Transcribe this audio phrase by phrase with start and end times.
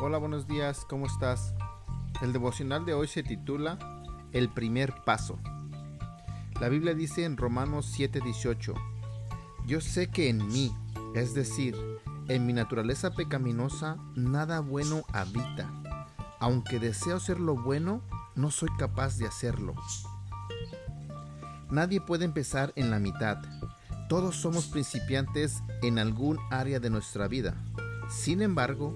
[0.00, 1.54] Hola, buenos días, ¿cómo estás?
[2.22, 3.80] El devocional de hoy se titula
[4.30, 5.40] El primer paso.
[6.60, 8.74] La Biblia dice en Romanos 7:18,
[9.66, 10.72] Yo sé que en mí,
[11.16, 11.76] es decir,
[12.28, 15.68] en mi naturaleza pecaminosa, nada bueno habita.
[16.38, 18.00] Aunque deseo hacer lo bueno,
[18.36, 19.74] no soy capaz de hacerlo.
[21.72, 23.38] Nadie puede empezar en la mitad.
[24.08, 27.56] Todos somos principiantes en algún área de nuestra vida.
[28.08, 28.94] Sin embargo,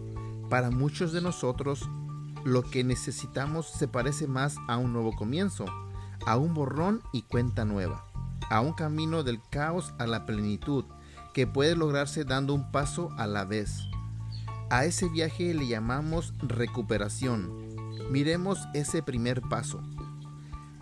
[0.53, 1.89] para muchos de nosotros,
[2.45, 5.65] lo que necesitamos se parece más a un nuevo comienzo,
[6.27, 8.05] a un borrón y cuenta nueva,
[8.51, 10.85] a un camino del caos a la plenitud,
[11.33, 13.79] que puede lograrse dando un paso a la vez.
[14.69, 17.51] A ese viaje le llamamos recuperación.
[18.11, 19.81] Miremos ese primer paso.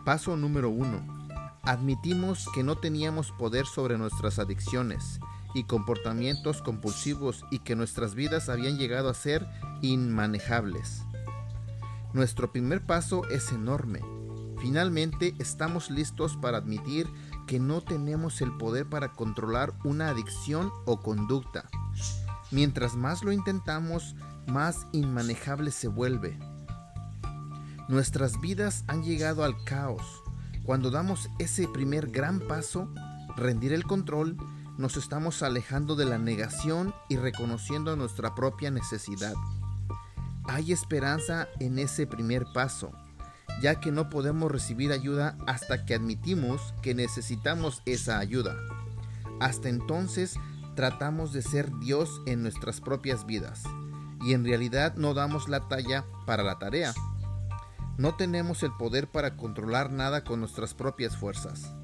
[0.05, 1.28] Paso número uno.
[1.62, 5.20] Admitimos que no teníamos poder sobre nuestras adicciones
[5.55, 9.47] y comportamientos compulsivos y que nuestras vidas habían llegado a ser
[9.83, 11.03] inmanejables.
[12.12, 14.00] Nuestro primer paso es enorme.
[14.61, 17.09] Finalmente estamos listos para admitir
[17.47, 21.69] que no tenemos el poder para controlar una adicción o conducta.
[22.50, 26.39] Mientras más lo intentamos, más inmanejable se vuelve.
[27.89, 30.22] Nuestras vidas han llegado al caos.
[30.65, 32.92] Cuando damos ese primer gran paso,
[33.37, 34.37] rendir el control,
[34.78, 39.34] nos estamos alejando de la negación y reconociendo nuestra propia necesidad.
[40.44, 42.92] Hay esperanza en ese primer paso,
[43.62, 48.56] ya que no podemos recibir ayuda hasta que admitimos que necesitamos esa ayuda.
[49.41, 50.34] Hasta entonces
[50.74, 53.64] tratamos de ser Dios en nuestras propias vidas
[54.22, 56.92] y en realidad no damos la talla para la tarea.
[57.97, 61.75] No tenemos el poder para controlar nada con nuestras propias fuerzas.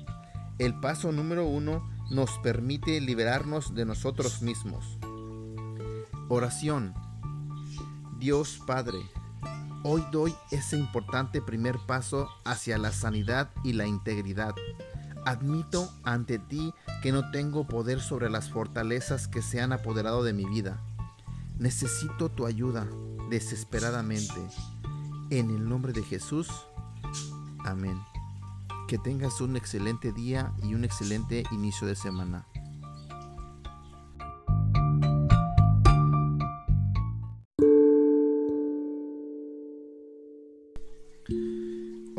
[0.58, 4.98] El paso número uno nos permite liberarnos de nosotros mismos.
[6.28, 6.94] Oración.
[8.18, 8.98] Dios Padre,
[9.84, 14.54] hoy doy ese importante primer paso hacia la sanidad y la integridad.
[15.26, 16.72] Admito ante ti
[17.02, 20.80] que no tengo poder sobre las fortalezas que se han apoderado de mi vida.
[21.58, 22.86] Necesito tu ayuda
[23.28, 24.40] desesperadamente.
[25.28, 26.48] En el nombre de Jesús.
[27.66, 28.00] Amén.
[28.88, 32.46] Que tengas un excelente día y un excelente inicio de semana.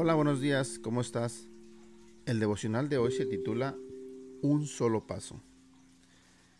[0.08, 1.50] Hola, buenos días, ¿cómo estás?
[2.26, 3.76] El devocional de hoy se titula
[4.42, 5.42] Un solo paso.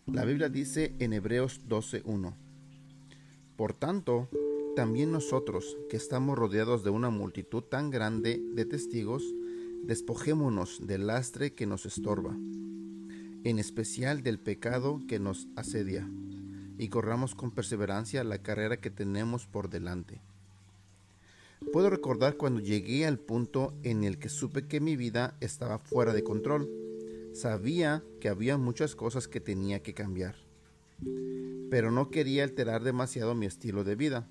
[0.06, 2.34] La Biblia dice en Hebreos 12.1
[3.56, 4.28] Por tanto,
[4.76, 9.24] también nosotros, que estamos rodeados de una multitud tan grande de testigos,
[9.82, 12.36] despojémonos del lastre que nos estorba,
[13.46, 16.06] en especial del pecado que nos asedia,
[16.78, 20.20] y corramos con perseverancia la carrera que tenemos por delante.
[21.74, 26.14] Puedo recordar cuando llegué al punto en el que supe que mi vida estaba fuera
[26.14, 26.70] de control.
[27.34, 30.36] Sabía que había muchas cosas que tenía que cambiar,
[31.70, 34.28] pero no quería alterar demasiado mi estilo de vida.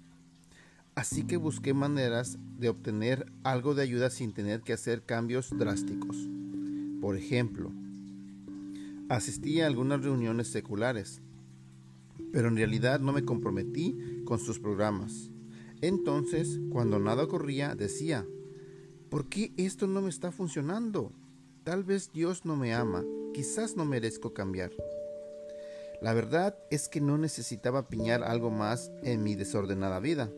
[0.94, 6.16] Así que busqué maneras de obtener algo de ayuda sin tener que hacer cambios drásticos.
[7.00, 7.72] Por ejemplo,
[9.08, 11.20] asistí a algunas reuniones seculares,
[12.32, 15.30] pero en realidad no me comprometí con sus programas.
[15.82, 18.26] Entonces, cuando nada ocurría, decía,
[19.10, 21.12] ¿por qué esto no me está funcionando?
[21.64, 23.04] Tal vez Dios no me ama,
[23.34, 24.72] quizás no merezco cambiar.
[26.00, 30.30] La verdad es que no necesitaba piñar algo más en mi desordenada vida.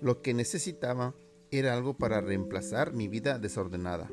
[0.00, 1.14] Lo que necesitaba
[1.50, 4.10] era algo para reemplazar mi vida desordenada.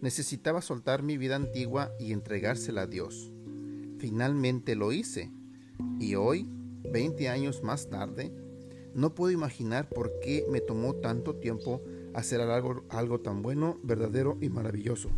[0.00, 3.32] Necesitaba soltar mi vida antigua y entregársela a Dios.
[3.98, 5.30] Finalmente lo hice.
[6.00, 6.48] Y hoy,
[6.90, 8.32] 20 años más tarde,
[8.94, 11.82] no puedo imaginar por qué me tomó tanto tiempo
[12.14, 15.10] hacer algo, algo tan bueno, verdadero y maravilloso.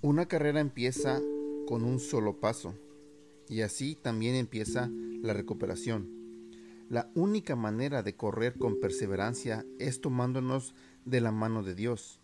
[0.00, 1.20] Una carrera empieza
[1.66, 2.74] con un solo paso
[3.48, 4.90] y así también empieza
[5.22, 6.10] la recuperación.
[6.90, 10.74] La única manera de correr con perseverancia es tomándonos
[11.04, 12.20] de la mano de Dios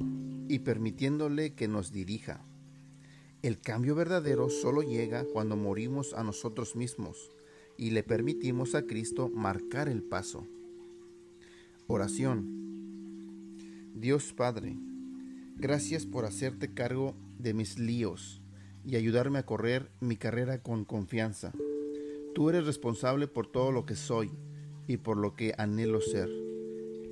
[0.48, 2.44] y permitiéndole que nos dirija.
[3.42, 7.30] El cambio verdadero solo llega cuando morimos a nosotros mismos
[7.80, 10.46] y le permitimos a Cristo marcar el paso.
[11.86, 12.44] Oración.
[13.94, 14.76] Dios Padre,
[15.56, 18.42] gracias por hacerte cargo de mis líos
[18.84, 21.52] y ayudarme a correr mi carrera con confianza.
[22.34, 24.30] Tú eres responsable por todo lo que soy
[24.86, 26.28] y por lo que anhelo ser.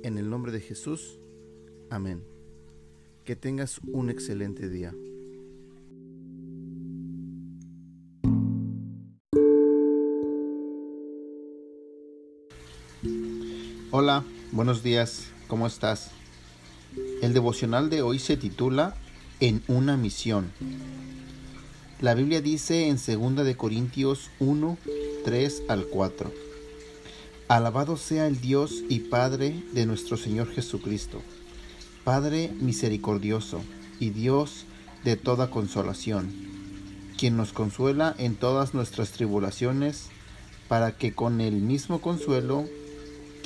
[0.03, 1.19] En el nombre de Jesús,
[1.89, 2.23] amén.
[3.25, 4.93] Que tengas un excelente día.
[14.01, 14.23] Hola,
[14.53, 16.11] buenos días, ¿cómo estás?
[17.21, 18.95] El devocional de hoy se titula
[19.41, 20.53] En una misión.
[21.99, 24.77] La Biblia dice en 2 de Corintios 1,
[25.25, 26.31] 3 al 4.
[27.49, 31.21] Alabado sea el Dios y Padre de nuestro Señor Jesucristo,
[32.05, 33.59] Padre misericordioso
[33.99, 34.63] y Dios
[35.03, 36.31] de toda consolación,
[37.17, 40.05] quien nos consuela en todas nuestras tribulaciones,
[40.69, 42.63] para que con el mismo consuelo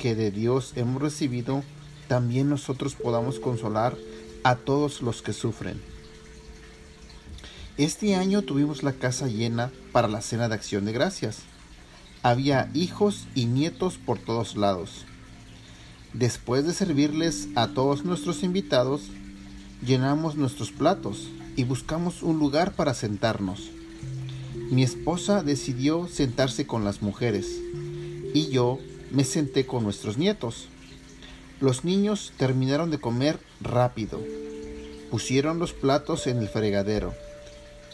[0.04, 1.62] que de Dios hemos recibido,
[2.08, 3.96] también nosotros podamos consolar
[4.42, 5.80] a todos los que sufren.
[7.78, 11.38] Este año tuvimos la casa llena para la cena de acción de gracias.
[12.22, 15.06] Había hijos y nietos por todos lados.
[16.12, 19.04] Después de servirles a todos nuestros invitados,
[19.82, 23.70] llenamos nuestros platos y buscamos un lugar para sentarnos.
[24.70, 27.58] Mi esposa decidió sentarse con las mujeres
[28.34, 28.80] y yo
[29.14, 30.66] me senté con nuestros nietos.
[31.60, 34.20] Los niños terminaron de comer rápido,
[35.10, 37.14] pusieron los platos en el fregadero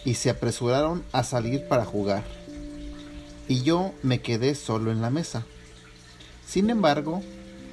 [0.04, 2.24] y se apresuraron a salir para jugar.
[3.48, 5.44] Y yo me quedé solo en la mesa.
[6.46, 7.22] Sin embargo,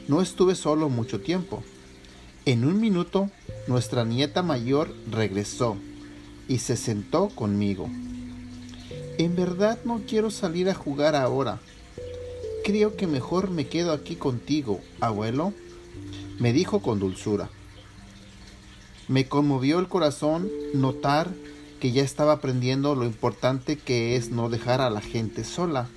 [0.07, 1.63] no estuve solo mucho tiempo.
[2.45, 3.29] En un minuto,
[3.67, 5.77] nuestra nieta mayor regresó
[6.49, 7.89] y se sentó conmigo.
[9.17, 11.59] En verdad no quiero salir a jugar ahora,
[12.67, 15.53] creo que mejor me quedo aquí contigo, abuelo,
[16.37, 17.49] me dijo con dulzura.
[19.07, 21.33] Me conmovió el corazón notar
[21.79, 25.87] que ya estaba aprendiendo lo importante que es no dejar a la gente sola.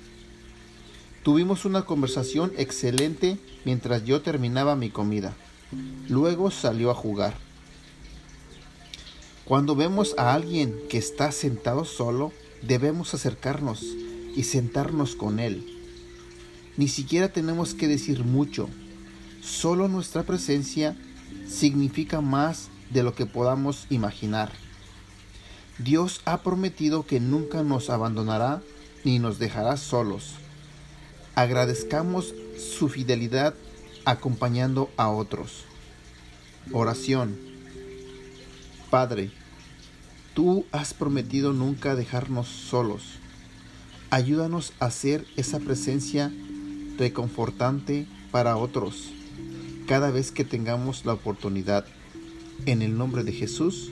[1.23, 5.33] Tuvimos una conversación excelente mientras yo terminaba mi comida.
[6.07, 7.33] Luego salió a jugar.
[9.43, 12.31] Cuando vemos a alguien que está sentado solo,
[12.61, 13.83] debemos acercarnos
[14.37, 15.80] y sentarnos con él.
[16.77, 18.69] Ni siquiera tenemos que decir mucho.
[19.41, 20.95] Solo nuestra presencia
[21.47, 24.51] significa más de lo que podamos imaginar.
[25.77, 28.61] Dios ha prometido que nunca nos abandonará
[29.03, 30.35] ni nos dejará solos.
[31.35, 33.55] Agradezcamos su fidelidad
[34.05, 35.65] acompañando a otros.
[36.71, 37.37] Oración.
[38.89, 39.31] Padre,
[40.33, 43.03] tú has prometido nunca dejarnos solos.
[44.09, 46.31] Ayúdanos a ser esa presencia
[47.01, 49.11] reconfortante para otros
[49.87, 51.83] cada vez que tengamos la oportunidad.
[52.67, 53.91] En el nombre de Jesús.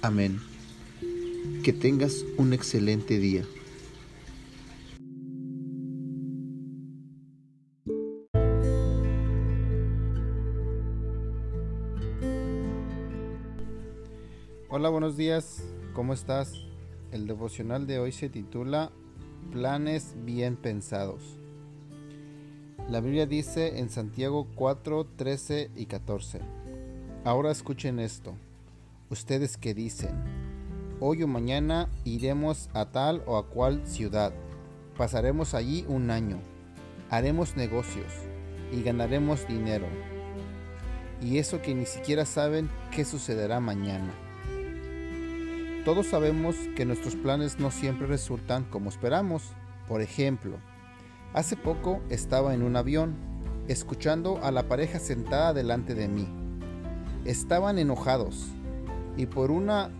[0.00, 0.40] Amén.
[1.62, 3.44] Que tengas un excelente día.
[14.70, 15.62] Hola, buenos días.
[15.92, 16.54] ¿Cómo estás?
[17.12, 18.90] El devocional de hoy se titula
[19.52, 21.45] Planes bien pensados.
[22.88, 26.38] La Biblia dice en Santiago 4, 13 y 14.
[27.24, 28.34] Ahora escuchen esto.
[29.10, 30.14] Ustedes que dicen,
[31.00, 34.32] hoy o mañana iremos a tal o a cual ciudad,
[34.96, 36.38] pasaremos allí un año,
[37.10, 38.12] haremos negocios
[38.72, 39.88] y ganaremos dinero.
[41.20, 44.14] Y eso que ni siquiera saben qué sucederá mañana.
[45.84, 49.42] Todos sabemos que nuestros planes no siempre resultan como esperamos.
[49.88, 50.58] Por ejemplo,
[51.36, 53.14] Hace poco estaba en un avión,
[53.68, 56.26] escuchando a la pareja sentada delante de mí.
[57.26, 58.46] Estaban enojados
[59.18, 59.90] y por una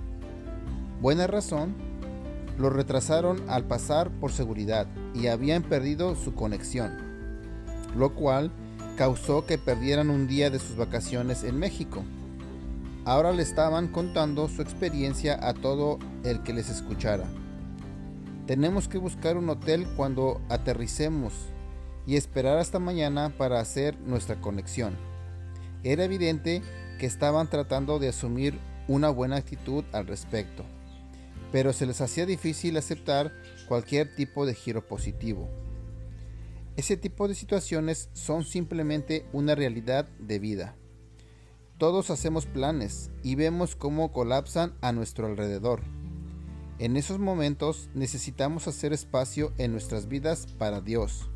[1.02, 1.74] buena razón
[2.56, 6.96] lo retrasaron al pasar por seguridad y habían perdido su conexión,
[7.94, 8.50] lo cual
[8.96, 12.02] causó que perdieran un día de sus vacaciones en México.
[13.04, 17.26] Ahora le estaban contando su experiencia a todo el que les escuchara.
[18.46, 21.32] Tenemos que buscar un hotel cuando aterricemos
[22.06, 24.96] y esperar hasta mañana para hacer nuestra conexión.
[25.82, 26.62] Era evidente
[27.00, 30.64] que estaban tratando de asumir una buena actitud al respecto,
[31.50, 33.32] pero se les hacía difícil aceptar
[33.66, 35.48] cualquier tipo de giro positivo.
[36.76, 40.76] Ese tipo de situaciones son simplemente una realidad de vida.
[41.78, 45.82] Todos hacemos planes y vemos cómo colapsan a nuestro alrededor.
[46.78, 51.30] En esos momentos necesitamos hacer espacio en nuestras vidas para Dios.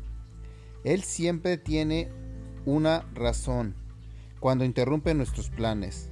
[0.83, 2.09] Él siempre tiene
[2.65, 3.75] una razón
[4.39, 6.11] cuando interrumpe nuestros planes,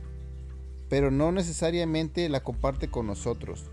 [0.89, 3.69] pero no necesariamente la comparte con nosotros.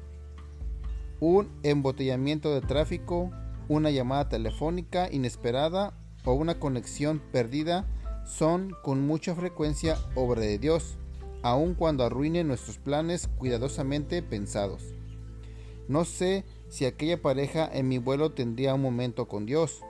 [1.20, 3.30] Un embotellamiento de tráfico,
[3.68, 5.94] una llamada telefónica inesperada
[6.26, 7.86] o una conexión perdida
[8.26, 10.98] son con mucha frecuencia obra de Dios,
[11.42, 14.95] aun cuando arruinen nuestros planes cuidadosamente pensados.
[15.88, 19.82] No sé si aquella pareja en mi vuelo tendría un momento con Dios.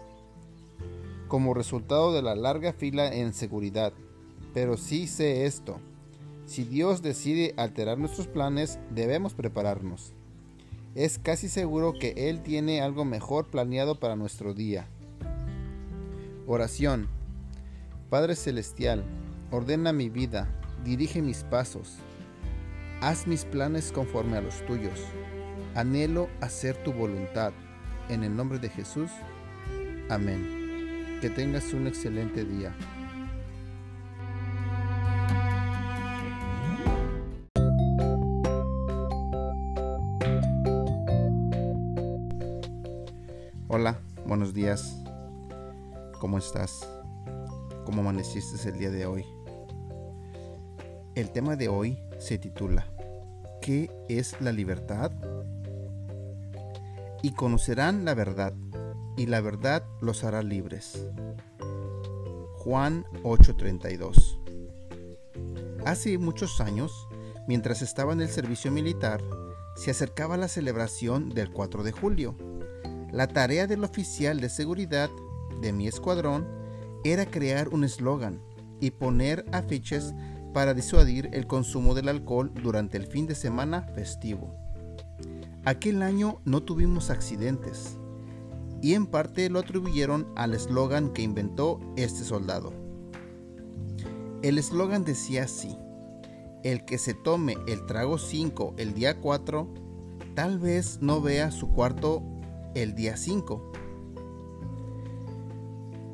[1.28, 3.92] como resultado de la larga fila en seguridad.
[4.54, 5.80] Pero sí sé esto.
[6.46, 10.12] Si Dios decide alterar nuestros planes, debemos prepararnos.
[10.94, 14.86] Es casi seguro que Él tiene algo mejor planeado para nuestro día.
[16.46, 17.08] Oración.
[18.08, 19.02] Padre Celestial,
[19.50, 20.48] ordena mi vida,
[20.84, 21.96] dirige mis pasos.
[23.00, 25.00] Haz mis planes conforme a los tuyos.
[25.76, 27.52] Anhelo hacer tu voluntad.
[28.08, 29.10] En el nombre de Jesús.
[30.08, 31.18] Amén.
[31.20, 32.74] Que tengas un excelente día.
[43.68, 44.96] Hola, buenos días.
[46.18, 46.88] ¿Cómo estás?
[47.84, 49.26] ¿Cómo amaneciste el día de hoy?
[51.14, 52.86] El tema de hoy se titula
[53.60, 55.12] ¿Qué es la libertad?
[57.26, 58.54] Y conocerán la verdad,
[59.16, 61.08] y la verdad los hará libres.
[62.54, 64.38] Juan 8:32
[65.84, 67.08] Hace muchos años,
[67.48, 69.24] mientras estaba en el servicio militar,
[69.74, 72.36] se acercaba la celebración del 4 de julio
[73.10, 75.10] la tarea del oficial de seguridad
[75.60, 76.46] de mi escuadrón
[77.02, 78.40] era crear un eslogan
[78.78, 80.14] y poner afiches
[80.54, 84.65] para disuadir el consumo del alcohol durante el fin de semana festivo.
[85.66, 87.98] Aquel año no tuvimos accidentes
[88.80, 92.72] y en parte lo atribuyeron al eslogan que inventó este soldado.
[94.42, 95.76] El eslogan decía así,
[96.62, 99.74] el que se tome el trago 5 el día 4
[100.36, 102.22] tal vez no vea su cuarto
[102.76, 103.72] el día 5.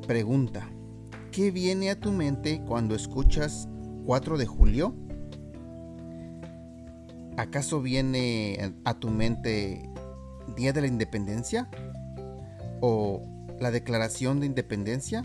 [0.07, 0.67] Pregunta,
[1.31, 3.69] ¿qué viene a tu mente cuando escuchas
[4.07, 4.95] 4 de julio?
[7.37, 9.89] ¿Acaso viene a tu mente
[10.55, 11.69] Día de la Independencia?
[12.81, 13.21] ¿O
[13.59, 15.23] la Declaración de Independencia?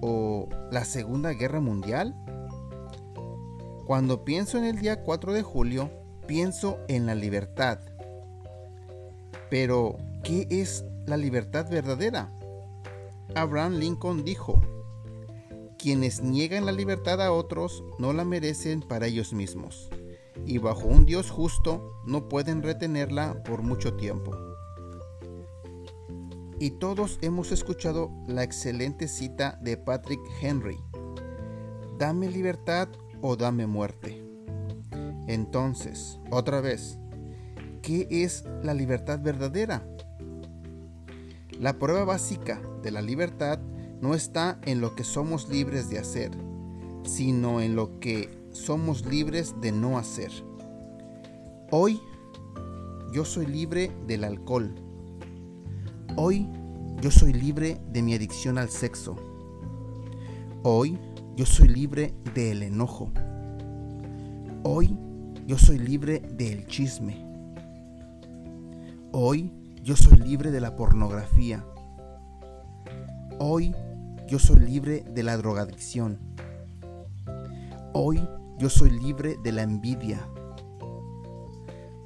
[0.00, 2.14] ¿O la Segunda Guerra Mundial?
[3.86, 5.90] Cuando pienso en el día 4 de julio,
[6.26, 7.80] pienso en la libertad,
[9.52, 12.32] pero, ¿qué es la libertad verdadera?
[13.34, 14.62] Abraham Lincoln dijo,
[15.76, 19.90] quienes niegan la libertad a otros no la merecen para ellos mismos,
[20.46, 24.32] y bajo un Dios justo no pueden retenerla por mucho tiempo.
[26.58, 30.78] Y todos hemos escuchado la excelente cita de Patrick Henry,
[31.98, 32.88] dame libertad
[33.20, 34.22] o dame muerte.
[35.26, 36.98] Entonces, otra vez,
[37.82, 39.84] ¿Qué es la libertad verdadera?
[41.58, 43.58] La prueba básica de la libertad
[44.00, 46.30] no está en lo que somos libres de hacer,
[47.02, 50.30] sino en lo que somos libres de no hacer.
[51.70, 52.00] Hoy
[53.12, 54.74] yo soy libre del alcohol.
[56.16, 56.48] Hoy
[57.00, 59.16] yo soy libre de mi adicción al sexo.
[60.62, 60.98] Hoy
[61.34, 63.10] yo soy libre del enojo.
[64.62, 64.96] Hoy
[65.46, 67.24] yo soy libre del chisme.
[69.12, 69.50] Hoy
[69.82, 71.64] yo soy libre de la pornografía.
[73.38, 73.74] Hoy
[74.28, 76.18] yo soy libre de la drogadicción.
[77.92, 78.22] Hoy
[78.62, 80.24] yo soy libre de la envidia.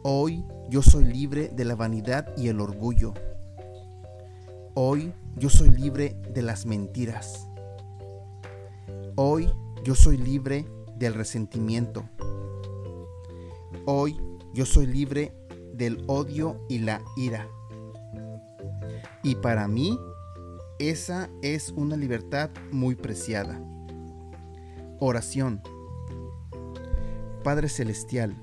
[0.02, 3.12] Hoy yo soy libre de la vanidad y el orgullo.
[4.72, 7.46] Hoy yo soy libre de las mentiras.
[9.16, 9.50] Hoy
[9.84, 12.08] yo soy libre del resentimiento.
[13.84, 14.18] Hoy
[14.54, 15.34] yo soy libre
[15.74, 17.50] del odio y la ira.
[19.22, 20.00] Y para mí,
[20.78, 23.60] esa es una libertad muy preciada.
[24.98, 25.60] Oración.
[27.46, 28.34] Padre Celestial,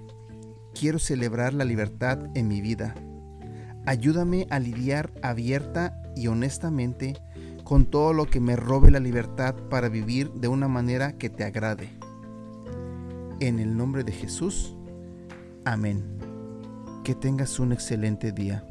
[0.73, 2.95] quiero celebrar la libertad en mi vida.
[3.85, 7.17] Ayúdame a lidiar abierta y honestamente
[7.65, 11.43] con todo lo que me robe la libertad para vivir de una manera que te
[11.43, 11.89] agrade.
[13.41, 14.73] En el nombre de Jesús.
[15.65, 16.05] Amén.
[17.03, 18.65] Que tengas un excelente día.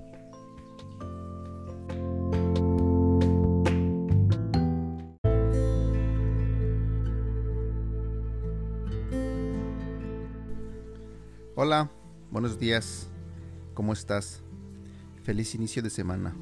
[11.64, 11.88] Hola,
[12.33, 13.07] buenos días.
[13.75, 14.42] ¿Cómo estás?
[15.23, 16.35] Feliz inicio de semana.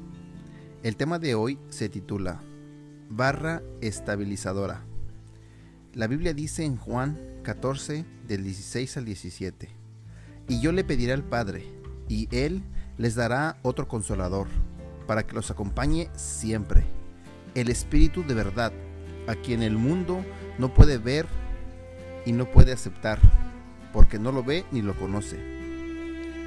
[0.81, 2.41] El tema de hoy se titula
[3.07, 4.81] Barra estabilizadora.
[5.93, 9.69] La Biblia dice en Juan 14 del 16 al 17,
[10.47, 11.65] Y yo le pediré al Padre,
[12.09, 12.63] y Él
[12.97, 14.47] les dará otro consolador,
[15.05, 16.83] para que los acompañe siempre,
[17.53, 18.73] el Espíritu de verdad,
[19.27, 20.25] a quien el mundo
[20.57, 21.27] no puede ver
[22.25, 23.19] y no puede aceptar,
[23.93, 25.37] porque no lo ve ni lo conoce.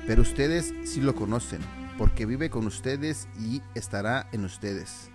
[0.07, 1.61] Pero ustedes sí lo conocen,
[1.99, 5.11] porque vive con ustedes y estará en ustedes.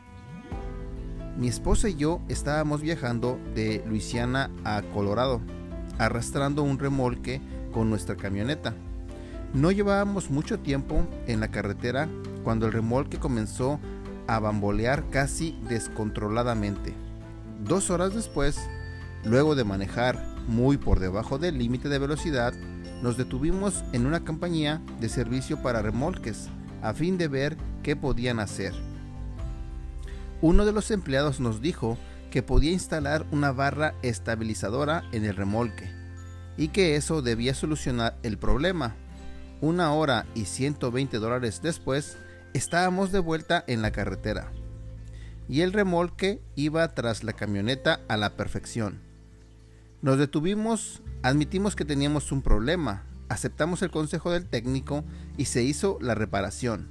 [1.38, 5.41] Mi esposa y yo estábamos viajando de Luisiana a Colorado,
[5.98, 8.74] arrastrando un remolque con nuestra camioneta.
[9.53, 12.09] No llevábamos mucho tiempo en la carretera
[12.43, 13.79] cuando el remolque comenzó
[14.27, 16.93] a bambolear casi descontroladamente.
[17.63, 18.59] Dos horas después,
[19.24, 22.53] luego de manejar muy por debajo del límite de velocidad,
[23.01, 26.49] nos detuvimos en una compañía de servicio para remolques
[26.81, 28.73] a fin de ver qué podían hacer.
[30.41, 31.97] Uno de los empleados nos dijo
[32.31, 35.89] que podía instalar una barra estabilizadora en el remolque
[36.57, 38.95] y que eso debía solucionar el problema.
[39.61, 42.17] Una hora y 120 dólares después,
[42.53, 44.51] estábamos de vuelta en la carretera
[45.47, 49.08] y el remolque iba tras la camioneta a la perfección.
[50.01, 55.03] Nos detuvimos, admitimos que teníamos un problema, aceptamos el consejo del técnico
[55.35, 56.89] y se hizo la reparación.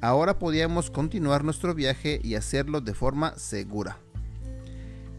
[0.00, 3.98] Ahora podíamos continuar nuestro viaje y hacerlo de forma segura.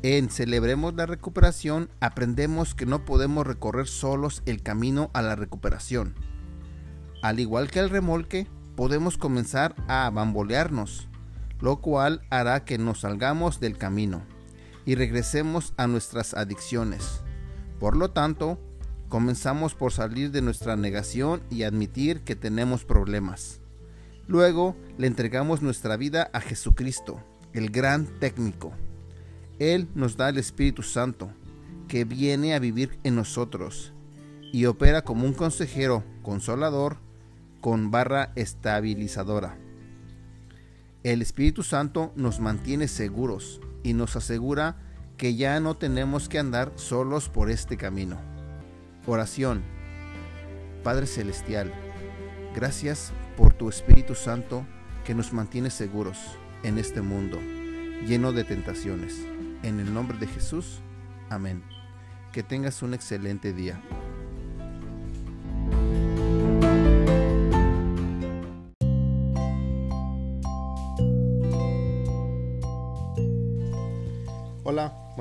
[0.03, 6.13] En Celebremos la Recuperación aprendemos que no podemos recorrer solos el camino a la recuperación.
[7.23, 11.07] Al igual que el remolque, podemos comenzar a bambolearnos,
[11.61, 14.23] lo cual hará que nos salgamos del camino
[14.87, 17.21] y regresemos a nuestras adicciones.
[17.77, 18.57] Por lo tanto,
[19.09, 23.59] comenzamos por salir de nuestra negación y admitir que tenemos problemas.
[24.27, 28.71] Luego le entregamos nuestra vida a Jesucristo, el gran técnico.
[29.59, 31.31] Él nos da el Espíritu Santo,
[31.89, 33.91] que viene a vivir en nosotros
[34.53, 36.95] y opera como un consejero consolador
[37.59, 39.57] con barra estabilizadora.
[41.03, 44.77] El Espíritu Santo nos mantiene seguros y nos asegura
[45.17, 48.19] que ya no tenemos que andar solos por este camino.
[49.05, 49.63] Oración.
[50.83, 51.73] Padre Celestial,
[52.55, 54.65] gracias por tu Espíritu Santo
[55.05, 56.17] que nos mantiene seguros
[56.63, 57.39] en este mundo
[58.05, 59.25] lleno de tentaciones.
[59.63, 60.79] En el nombre de Jesús,
[61.29, 61.63] amén.
[62.31, 63.81] Que tengas un excelente día.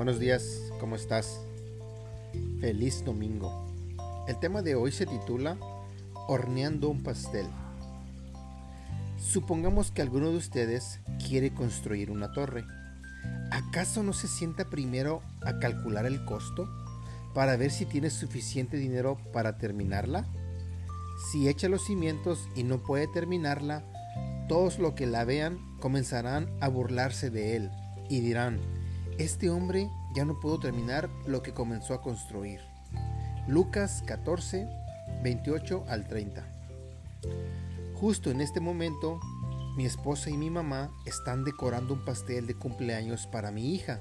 [0.07, 1.41] Buenos días, ¿cómo estás?
[2.61, 3.51] Feliz domingo.
[4.29, 5.57] El tema de hoy se titula
[6.29, 7.45] Horneando un pastel.
[9.19, 12.63] Supongamos que alguno de ustedes quiere construir una torre.
[13.51, 16.69] ¿Acaso no se sienta primero a calcular el costo
[17.33, 20.25] para ver si tiene suficiente dinero para terminarla?
[21.29, 23.83] Si echa los cimientos y no puede terminarla,
[24.47, 27.71] todos los que la vean comenzarán a burlarse de él
[28.09, 28.61] y dirán,
[29.17, 32.61] este hombre ya no pudo terminar lo que comenzó a construir.
[33.47, 34.67] Lucas 14,
[35.23, 36.45] 28 al 30.
[37.95, 39.19] Justo en este momento,
[39.75, 43.99] mi esposa y mi mamá están decorando un pastel de cumpleaños para mi hija.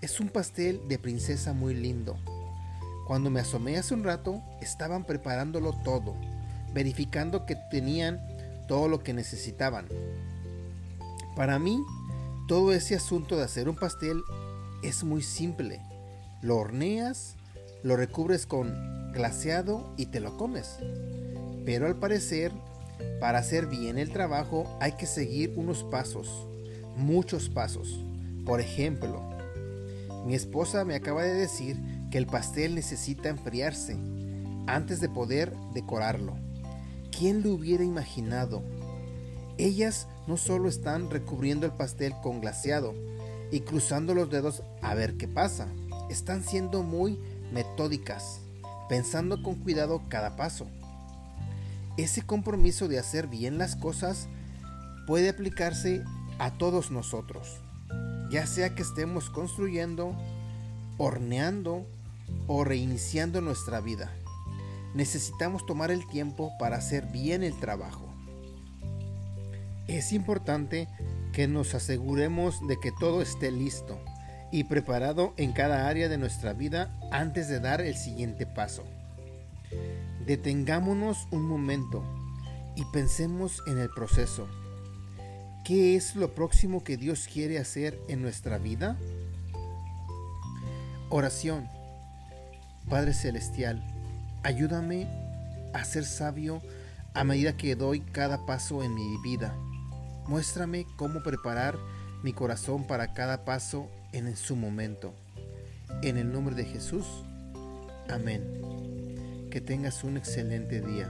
[0.00, 2.16] Es un pastel de princesa muy lindo.
[3.06, 6.14] Cuando me asomé hace un rato, estaban preparándolo todo,
[6.74, 8.20] verificando que tenían
[8.68, 9.86] todo lo que necesitaban.
[11.34, 11.82] Para mí,
[12.46, 14.20] todo ese asunto de hacer un pastel
[14.82, 15.80] es muy simple.
[16.42, 17.36] Lo horneas,
[17.82, 20.78] lo recubres con glaseado y te lo comes.
[21.64, 22.52] Pero al parecer
[23.20, 26.46] para hacer bien el trabajo hay que seguir unos pasos,
[26.96, 28.04] muchos pasos.
[28.44, 29.22] Por ejemplo,
[30.24, 31.76] mi esposa me acaba de decir
[32.10, 33.96] que el pastel necesita enfriarse
[34.66, 36.36] antes de poder decorarlo.
[37.16, 38.62] ¿Quién lo hubiera imaginado?
[39.58, 42.94] Ellas no solo están recubriendo el pastel con glaseado
[43.50, 45.68] y cruzando los dedos a ver qué pasa,
[46.10, 47.18] están siendo muy
[47.52, 48.40] metódicas,
[48.88, 50.66] pensando con cuidado cada paso.
[51.96, 54.28] Ese compromiso de hacer bien las cosas
[55.06, 56.04] puede aplicarse
[56.38, 57.60] a todos nosotros,
[58.30, 60.14] ya sea que estemos construyendo,
[60.96, 61.86] horneando
[62.46, 64.12] o reiniciando nuestra vida.
[64.94, 68.06] Necesitamos tomar el tiempo para hacer bien el trabajo.
[69.86, 70.88] Es importante
[71.38, 74.00] que nos aseguremos de que todo esté listo
[74.50, 78.82] y preparado en cada área de nuestra vida antes de dar el siguiente paso.
[80.26, 82.02] Detengámonos un momento
[82.74, 84.48] y pensemos en el proceso.
[85.64, 88.98] ¿Qué es lo próximo que Dios quiere hacer en nuestra vida?
[91.08, 91.68] Oración.
[92.90, 93.80] Padre Celestial,
[94.42, 95.06] ayúdame
[95.72, 96.60] a ser sabio
[97.14, 99.54] a medida que doy cada paso en mi vida.
[100.28, 101.78] Muéstrame cómo preparar
[102.22, 105.14] mi corazón para cada paso en su momento.
[106.02, 107.06] En el nombre de Jesús.
[108.10, 109.48] Amén.
[109.50, 111.08] Que tengas un excelente día.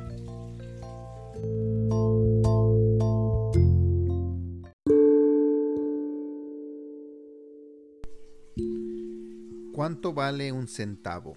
[9.75, 11.37] ¿Cuánto vale un centavo?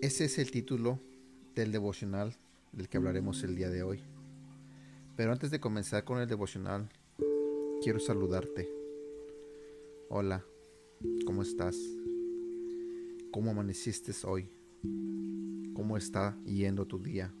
[0.00, 1.00] Ese es el título
[1.56, 2.36] del devocional
[2.70, 4.00] del que hablaremos el día de hoy.
[5.18, 6.88] Pero antes de comenzar con el devocional,
[7.82, 8.70] quiero saludarte.
[10.10, 10.44] Hola,
[11.26, 11.76] ¿cómo estás?
[13.32, 14.48] ¿Cómo amaneciste hoy?
[15.74, 17.34] ¿Cómo está yendo tu día?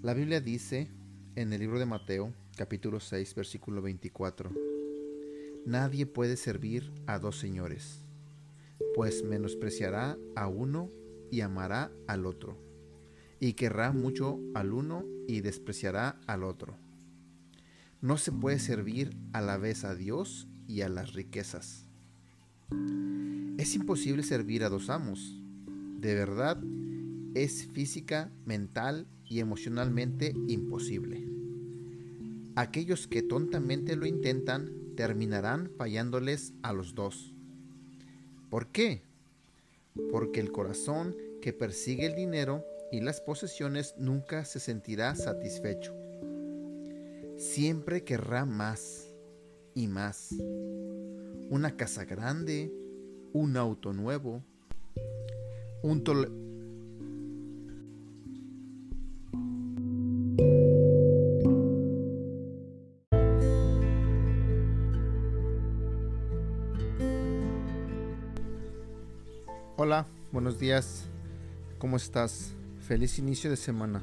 [0.00, 0.88] La Biblia dice
[1.36, 4.50] en el libro de Mateo, capítulo 6, versículo 24,
[5.66, 7.98] Nadie puede servir a dos señores,
[8.94, 10.88] pues menospreciará a uno
[11.30, 12.69] y amará al otro,
[13.40, 16.76] y querrá mucho al uno y despreciará al otro.
[18.02, 21.86] No se puede servir a la vez a Dios y a las riquezas.
[23.58, 25.36] Es imposible servir a dos amos.
[25.98, 26.62] De verdad,
[27.34, 31.26] es física, mental y emocionalmente imposible.
[32.56, 37.34] Aquellos que tontamente lo intentan terminarán fallándoles a los dos.
[38.50, 39.02] ¿Por qué?
[40.10, 45.94] Porque el corazón que persigue el dinero y las posesiones nunca se sentirá satisfecho.
[47.36, 49.14] Siempre querrá más
[49.74, 50.34] y más.
[51.48, 52.72] Una casa grande,
[53.32, 54.42] un auto nuevo,
[55.82, 56.04] un,
[69.76, 71.04] Hola, buenos días.
[71.78, 72.54] ¿Cómo estás?
[72.90, 74.02] Feliz inicio de semana.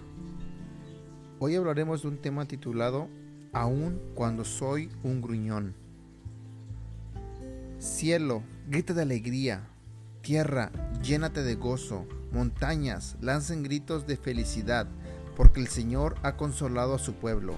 [1.40, 3.10] Hoy hablaremos de un tema titulado
[3.52, 5.76] Aún cuando soy un gruñón.
[7.80, 9.68] Cielo, grita de alegría.
[10.22, 10.72] Tierra,
[11.04, 12.08] llénate de gozo.
[12.32, 14.88] Montañas, lancen gritos de felicidad,
[15.36, 17.56] porque el Señor ha consolado a su pueblo.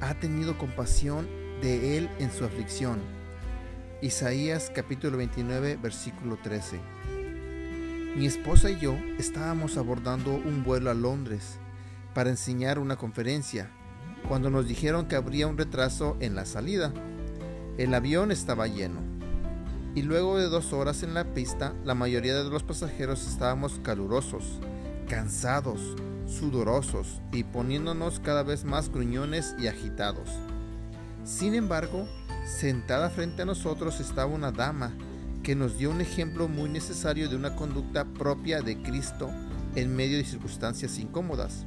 [0.00, 1.26] Ha tenido compasión
[1.60, 2.98] de él en su aflicción.
[4.00, 6.80] Isaías capítulo 29 versículo 13.
[8.14, 11.58] Mi esposa y yo estábamos abordando un vuelo a Londres
[12.12, 13.70] para enseñar una conferencia
[14.28, 16.92] cuando nos dijeron que habría un retraso en la salida.
[17.78, 19.00] El avión estaba lleno
[19.94, 24.60] y luego de dos horas en la pista la mayoría de los pasajeros estábamos calurosos,
[25.08, 25.96] cansados,
[26.26, 30.28] sudorosos y poniéndonos cada vez más gruñones y agitados.
[31.24, 32.06] Sin embargo,
[32.44, 34.92] sentada frente a nosotros estaba una dama
[35.42, 39.30] que nos dio un ejemplo muy necesario de una conducta propia de Cristo
[39.74, 41.66] en medio de circunstancias incómodas.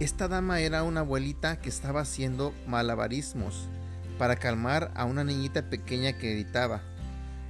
[0.00, 3.68] Esta dama era una abuelita que estaba haciendo malabarismos
[4.16, 6.82] para calmar a una niñita pequeña que gritaba.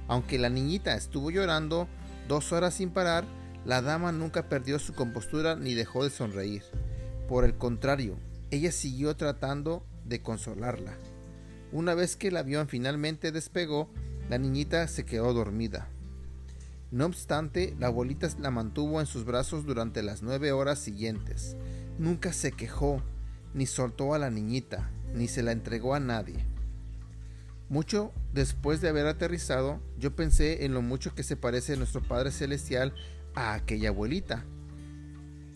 [0.07, 1.87] Aunque la niñita estuvo llorando
[2.27, 3.23] dos horas sin parar,
[3.65, 6.63] la dama nunca perdió su compostura ni dejó de sonreír.
[7.27, 8.17] Por el contrario,
[8.51, 10.97] ella siguió tratando de consolarla.
[11.71, 13.91] Una vez que el avión finalmente despegó,
[14.29, 15.89] la niñita se quedó dormida.
[16.91, 21.57] No obstante, la abuelita la mantuvo en sus brazos durante las nueve horas siguientes.
[21.97, 23.01] Nunca se quejó,
[23.55, 26.45] ni soltó a la niñita, ni se la entregó a nadie.
[27.69, 32.31] Mucho después de haber aterrizado, yo pensé en lo mucho que se parece nuestro Padre
[32.31, 32.93] Celestial
[33.33, 34.45] a aquella abuelita.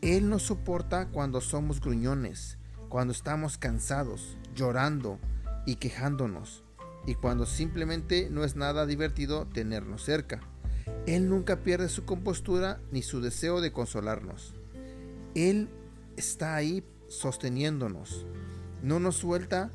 [0.01, 2.57] Él nos soporta cuando somos gruñones,
[2.89, 5.19] cuando estamos cansados, llorando
[5.65, 6.62] y quejándonos
[7.05, 10.41] y cuando simplemente no es nada divertido tenernos cerca.
[11.05, 14.53] Él nunca pierde su compostura ni su deseo de consolarnos.
[15.35, 15.69] Él
[16.17, 18.25] está ahí sosteniéndonos.
[18.81, 19.71] No nos suelta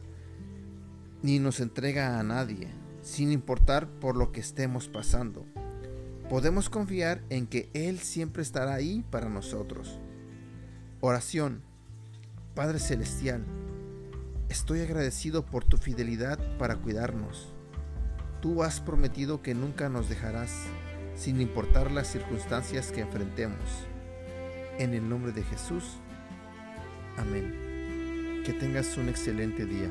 [1.23, 2.69] ni nos entrega a nadie,
[3.03, 5.47] sin importar por lo que estemos pasando.
[6.29, 9.99] Podemos confiar en que Él siempre estará ahí para nosotros.
[11.01, 11.63] Oración.
[12.55, 13.45] Padre Celestial,
[14.49, 17.53] Estoy agradecido por tu fidelidad para cuidarnos.
[18.41, 20.51] Tú has prometido que nunca nos dejarás,
[21.15, 23.59] sin importar las circunstancias que enfrentemos.
[24.79, 25.85] En el nombre de Jesús.
[27.19, 28.43] Amén.
[28.47, 29.91] Que tengas un excelente día.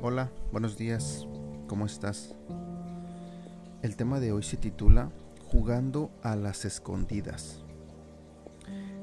[0.00, 1.26] Hola, buenos días.
[1.66, 2.34] ¿Cómo estás?
[3.84, 5.10] El tema de hoy se titula
[5.44, 7.62] Jugando a las escondidas.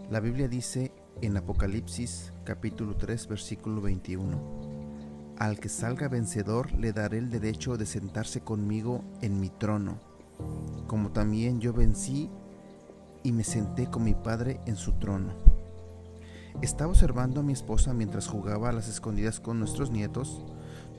[0.09, 0.91] La Biblia dice
[1.21, 7.85] en Apocalipsis capítulo 3 versículo 21, Al que salga vencedor le daré el derecho de
[7.85, 9.99] sentarse conmigo en mi trono,
[10.87, 12.31] como también yo vencí
[13.21, 15.33] y me senté con mi Padre en su trono.
[16.63, 20.43] Estaba observando a mi esposa mientras jugaba a las escondidas con nuestros nietos.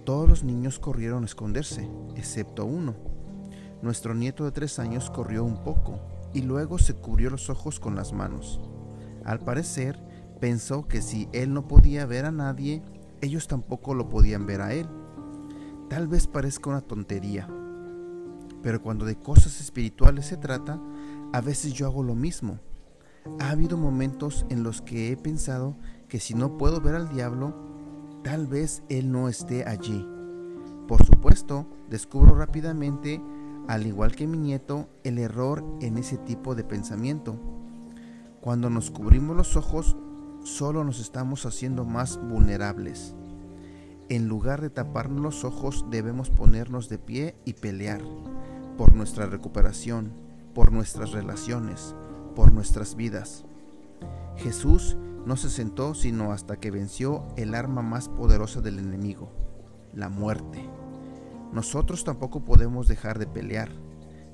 [0.04, 3.10] Todos los niños corrieron a esconderse, excepto uno
[3.82, 6.00] nuestro nieto de tres años corrió un poco
[6.32, 8.60] y luego se cubrió los ojos con las manos.
[9.24, 10.02] Al parecer,
[10.40, 12.82] pensó que si él no podía ver a nadie,
[13.20, 14.88] ellos tampoco lo podían ver a él.
[15.88, 17.48] Tal vez parezca una tontería,
[18.62, 20.80] pero cuando de cosas espirituales se trata,
[21.32, 22.60] a veces yo hago lo mismo.
[23.40, 25.76] Ha habido momentos en los que he pensado
[26.08, 27.54] que si no puedo ver al diablo,
[28.22, 30.06] tal vez él no esté allí.
[30.88, 33.22] Por supuesto, descubro rápidamente,
[33.68, 37.36] al igual que mi nieto, el error en ese tipo de pensamiento.
[38.40, 39.96] Cuando nos cubrimos los ojos,
[40.42, 43.14] solo nos estamos haciendo más vulnerables.
[44.08, 48.02] En lugar de taparnos los ojos, debemos ponernos de pie y pelear
[48.76, 50.12] por nuestra recuperación,
[50.54, 51.94] por nuestras relaciones,
[52.34, 53.44] por nuestras vidas.
[54.36, 59.30] Jesús no se sentó sino hasta que venció el arma más poderosa del enemigo,
[59.94, 60.68] la muerte.
[61.52, 63.68] Nosotros tampoco podemos dejar de pelear,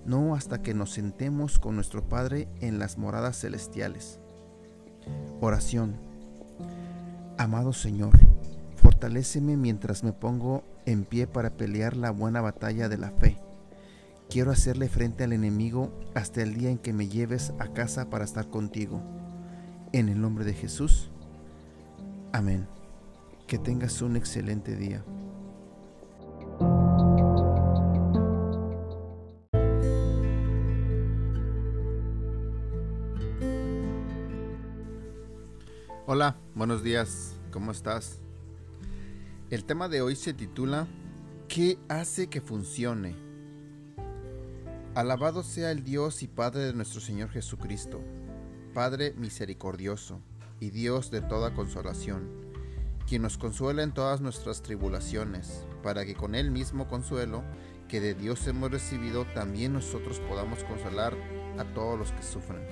[0.06, 4.20] no hasta que nos sentemos con nuestro Padre en las moradas celestiales.
[5.40, 5.96] Oración.
[7.36, 8.18] Amado Señor,
[8.76, 13.36] fortaléceme mientras me pongo en pie para pelear la buena batalla de la fe.
[14.30, 18.24] Quiero hacerle frente al enemigo hasta el día en que me lleves a casa para
[18.24, 19.02] estar contigo.
[19.92, 21.10] En el nombre de Jesús.
[22.32, 22.66] Amén.
[23.46, 25.02] Que tengas un excelente día.
[36.20, 38.18] Hola, buenos días, ¿cómo estás?
[39.50, 40.88] El tema de hoy se titula
[41.46, 43.14] ¿Qué hace que funcione?
[44.96, 48.00] Alabado sea el Dios y Padre de nuestro Señor Jesucristo,
[48.74, 50.20] Padre misericordioso
[50.58, 52.28] y Dios de toda consolación,
[53.06, 57.44] quien nos consuela en todas nuestras tribulaciones, para que con el mismo consuelo
[57.86, 61.14] que de Dios hemos recibido, también nosotros podamos consolar
[61.58, 62.66] a todos los que sufren.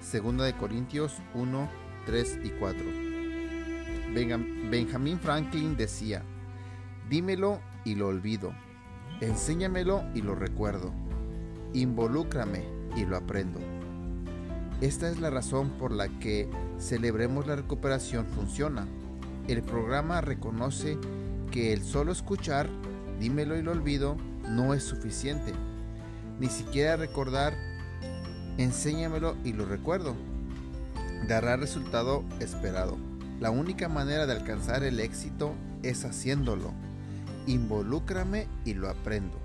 [0.00, 2.84] Segunda de Corintios 1, 3 y 4.
[4.70, 6.22] Benjamin Franklin decía,
[7.08, 8.52] dímelo y lo olvido,
[9.20, 10.92] enséñamelo y lo recuerdo,
[11.72, 12.64] involúcrame
[12.96, 13.60] y lo aprendo.
[14.80, 18.86] Esta es la razón por la que Celebremos la Recuperación funciona.
[19.48, 20.98] El programa reconoce
[21.50, 22.68] que el solo escuchar,
[23.20, 24.16] dímelo y lo olvido,
[24.48, 25.52] no es suficiente.
[26.40, 27.54] Ni siquiera recordar,
[28.58, 30.16] enséñamelo y lo recuerdo
[31.26, 32.98] dará resultado esperado.
[33.40, 36.72] La única manera de alcanzar el éxito es haciéndolo.
[37.46, 39.38] Involúcrame y lo aprendo.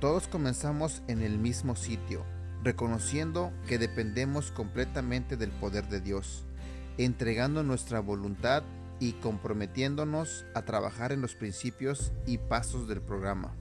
[0.00, 2.24] Todos comenzamos en el mismo sitio,
[2.64, 6.44] reconociendo que dependemos completamente del poder de Dios,
[6.98, 8.62] entregando nuestra voluntad
[9.00, 13.54] y comprometiéndonos a trabajar en los principios y pasos del programa.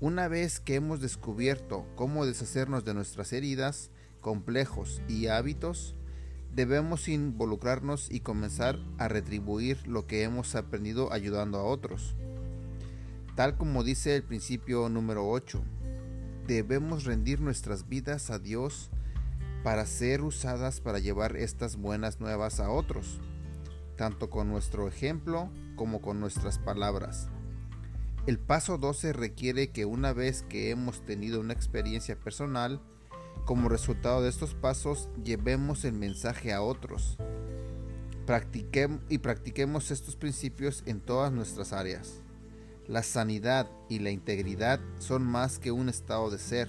[0.00, 5.94] Una vez que hemos descubierto cómo deshacernos de nuestras heridas, complejos y hábitos,
[6.54, 12.14] debemos involucrarnos y comenzar a retribuir lo que hemos aprendido ayudando a otros.
[13.34, 15.62] Tal como dice el principio número 8,
[16.46, 18.90] debemos rendir nuestras vidas a Dios
[19.64, 23.20] para ser usadas para llevar estas buenas nuevas a otros,
[23.96, 27.28] tanto con nuestro ejemplo como con nuestras palabras.
[28.26, 32.80] El paso 12 requiere que una vez que hemos tenido una experiencia personal,
[33.44, 37.16] como resultado de estos pasos, llevemos el mensaje a otros.
[38.26, 42.20] Practiquemos y practiquemos estos principios en todas nuestras áreas.
[42.86, 46.68] La sanidad y la integridad son más que un estado de ser,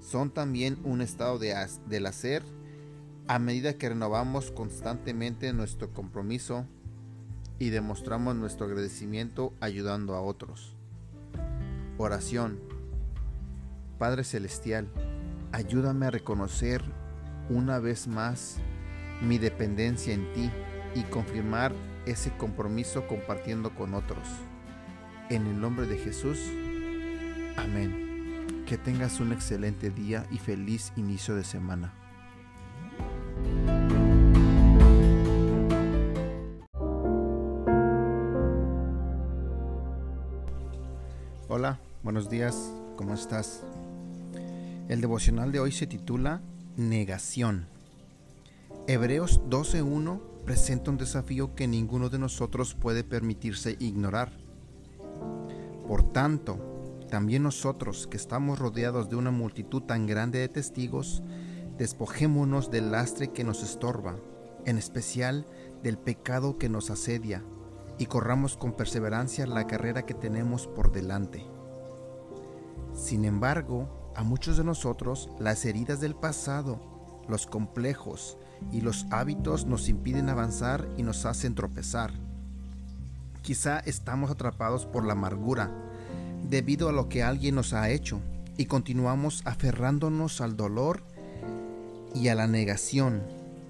[0.00, 1.54] son también un estado de
[1.86, 2.42] del hacer
[3.28, 6.66] a medida que renovamos constantemente nuestro compromiso
[7.58, 10.74] y demostramos nuestro agradecimiento ayudando a otros.
[11.98, 12.58] Oración.
[13.98, 14.88] Padre Celestial,
[15.52, 16.82] Ayúdame a reconocer
[17.50, 18.56] una vez más
[19.20, 20.50] mi dependencia en ti
[20.94, 21.74] y confirmar
[22.06, 24.26] ese compromiso compartiendo con otros.
[25.28, 26.38] En el nombre de Jesús,
[27.58, 28.64] amén.
[28.66, 31.92] Que tengas un excelente día y feliz inicio de semana.
[41.48, 43.62] Hola, buenos días, ¿cómo estás?
[44.88, 46.42] El devocional de hoy se titula
[46.76, 47.66] Negación.
[48.88, 54.32] Hebreos 12.1 presenta un desafío que ninguno de nosotros puede permitirse ignorar.
[55.86, 56.58] Por tanto,
[57.08, 61.22] también nosotros que estamos rodeados de una multitud tan grande de testigos,
[61.78, 64.16] despojémonos del lastre que nos estorba,
[64.66, 65.46] en especial
[65.84, 67.44] del pecado que nos asedia,
[67.98, 71.46] y corramos con perseverancia la carrera que tenemos por delante.
[72.94, 76.78] Sin embargo, A muchos de nosotros las heridas del pasado,
[77.28, 78.36] los complejos
[78.70, 82.12] y los hábitos nos impiden avanzar y nos hacen tropezar.
[83.42, 85.72] Quizá estamos atrapados por la amargura
[86.48, 88.20] debido a lo que alguien nos ha hecho
[88.56, 91.02] y continuamos aferrándonos al dolor
[92.14, 93.24] y a la negación,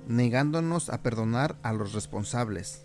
[0.06, 2.82] negándonos a perdonar a los responsables.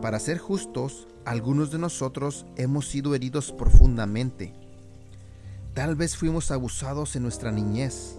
[0.00, 4.57] Para ser justos, algunos de nosotros hemos sido heridos profundamente.
[5.78, 8.16] Tal vez fuimos abusados en nuestra niñez,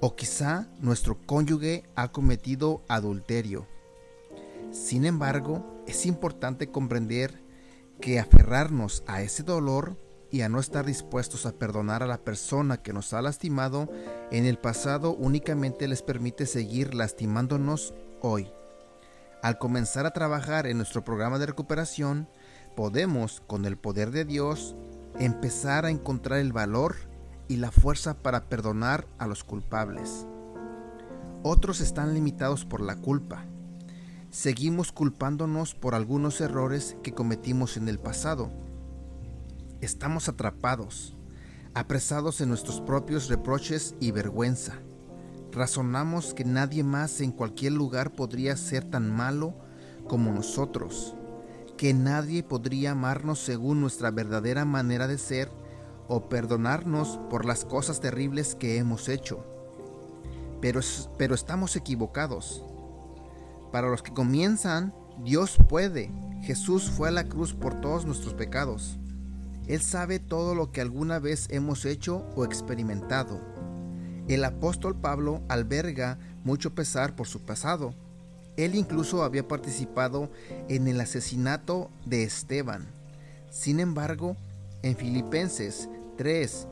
[0.00, 3.68] o quizá nuestro cónyuge ha cometido adulterio.
[4.72, 7.40] Sin embargo, es importante comprender
[8.00, 9.96] que aferrarnos a ese dolor
[10.32, 13.88] y a no estar dispuestos a perdonar a la persona que nos ha lastimado
[14.32, 18.50] en el pasado únicamente les permite seguir lastimándonos hoy.
[19.44, 22.28] Al comenzar a trabajar en nuestro programa de recuperación,
[22.74, 24.74] podemos, con el poder de Dios,
[25.18, 26.96] empezar a encontrar el valor
[27.48, 30.26] y la fuerza para perdonar a los culpables.
[31.42, 33.44] Otros están limitados por la culpa.
[34.30, 38.50] Seguimos culpándonos por algunos errores que cometimos en el pasado
[39.84, 41.14] estamos atrapados,
[41.74, 44.74] apresados en nuestros propios reproches y vergüenza.
[45.52, 49.54] Razonamos que nadie más en cualquier lugar podría ser tan malo
[50.08, 51.14] como nosotros,
[51.76, 55.50] que nadie podría amarnos según nuestra verdadera manera de ser
[56.08, 59.44] o perdonarnos por las cosas terribles que hemos hecho.
[60.60, 60.80] Pero,
[61.18, 62.62] pero estamos equivocados.
[63.72, 66.10] Para los que comienzan, Dios puede.
[66.42, 68.98] Jesús fue a la cruz por todos nuestros pecados.
[69.66, 73.40] Él sabe todo lo que alguna vez hemos hecho o experimentado.
[74.28, 77.94] El apóstol Pablo alberga mucho pesar por su pasado.
[78.56, 80.30] Él incluso había participado
[80.68, 82.86] en el asesinato de Esteban.
[83.50, 84.36] Sin embargo,
[84.82, 86.66] en Filipenses 3,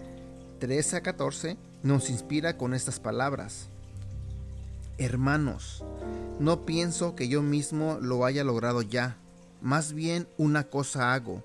[0.61, 3.67] 13 a 14 nos inspira con estas palabras.
[4.99, 5.85] Hermanos,
[6.39, 9.17] no pienso que yo mismo lo haya logrado ya,
[9.61, 11.43] más bien una cosa hago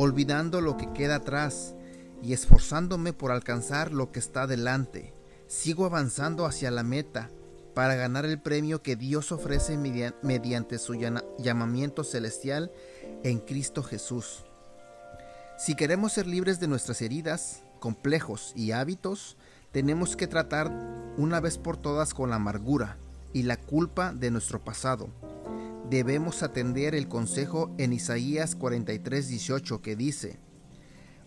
[0.00, 1.74] olvidando lo que queda atrás
[2.22, 5.12] y esforzándome por alcanzar lo que está delante.
[5.48, 7.30] Sigo avanzando hacia la meta
[7.78, 10.94] para ganar el premio que Dios ofrece mediante su
[11.38, 12.72] llamamiento celestial
[13.22, 14.42] en Cristo Jesús.
[15.56, 19.36] Si queremos ser libres de nuestras heridas, complejos y hábitos,
[19.70, 20.72] tenemos que tratar
[21.16, 22.96] una vez por todas con la amargura
[23.32, 25.10] y la culpa de nuestro pasado
[25.88, 30.40] debemos atender el consejo en Isaías 43:18 que dice,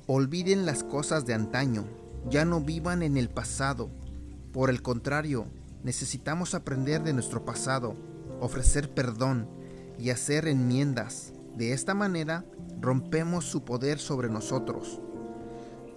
[0.06, 1.86] Olviden las cosas de antaño,
[2.30, 3.90] ya no vivan en el pasado.
[4.52, 5.48] Por el contrario,
[5.84, 7.96] necesitamos aprender de nuestro pasado,
[8.40, 9.50] ofrecer perdón
[9.98, 11.34] y hacer enmiendas.
[11.56, 12.46] De esta manera,
[12.80, 15.02] rompemos su poder sobre nosotros.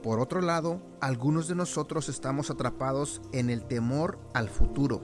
[0.03, 5.01] Por otro lado, algunos de nosotros estamos atrapados en el temor al futuro.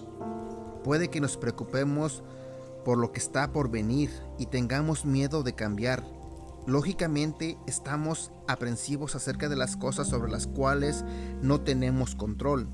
[0.84, 2.22] Puede que nos preocupemos
[2.84, 6.04] por lo que está por venir y tengamos miedo de cambiar.
[6.66, 11.04] Lógicamente estamos aprensivos acerca de las cosas sobre las cuales
[11.40, 12.68] no tenemos control.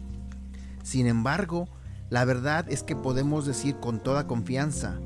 [0.82, 1.68] Sin embargo,
[2.10, 4.98] la verdad es que podemos decir con toda confianza,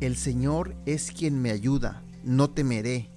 [0.00, 3.08] el Señor es quien me ayuda, no temeré.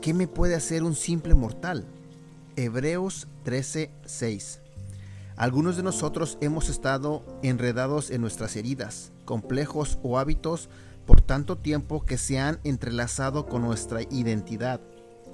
[0.00, 1.86] ¿Qué me puede hacer un simple mortal?
[2.56, 4.62] Hebreos 13:6
[5.36, 10.68] algunos de nosotros hemos estado enredados en nuestras heridas, complejos o hábitos
[11.06, 14.80] por tanto tiempo que se han entrelazado con nuestra identidad.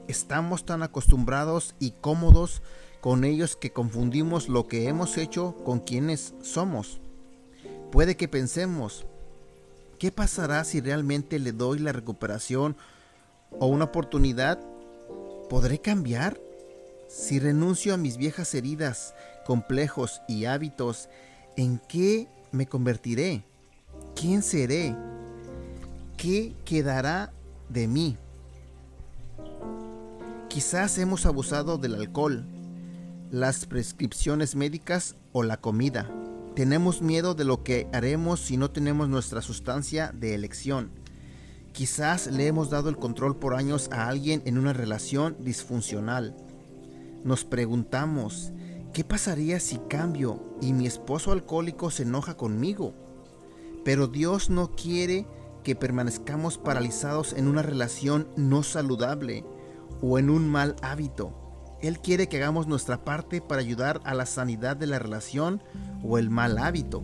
[0.07, 2.63] Estamos tan acostumbrados y cómodos
[3.01, 7.01] con ellos que confundimos lo que hemos hecho con quienes somos.
[7.93, 9.07] Puede que pensemos,
[9.99, 12.77] ¿qué pasará si realmente le doy la recuperación
[13.51, 14.59] o una oportunidad?
[15.49, 16.41] ¿Podré cambiar?
[17.09, 19.15] Si renuncio a mis viejas heridas,
[19.47, 21.09] complejos y hábitos,
[21.57, 23.43] ¿en qué me convertiré?
[24.15, 24.95] ¿Quién seré?
[26.19, 27.33] ¿Qué quedará
[27.69, 28.17] de mí?
[30.49, 32.45] Quizás hemos abusado del alcohol,
[33.31, 36.11] las prescripciones médicas o la comida.
[36.55, 40.91] Tenemos miedo de lo que haremos si no tenemos nuestra sustancia de elección.
[41.73, 46.35] Quizás le hemos dado el control por años a alguien en una relación disfuncional
[47.25, 48.53] nos preguntamos,
[48.93, 52.95] ¿qué pasaría si cambio y mi esposo alcohólico se enoja conmigo?
[53.85, 55.27] Pero Dios no quiere
[55.65, 59.45] que permanezcamos paralizados en una relación no saludable
[60.01, 61.33] o en un mal hábito.
[61.81, 65.63] Él quiere que hagamos nuestra parte para ayudar a la sanidad de la relación
[66.03, 67.03] o el mal hábito.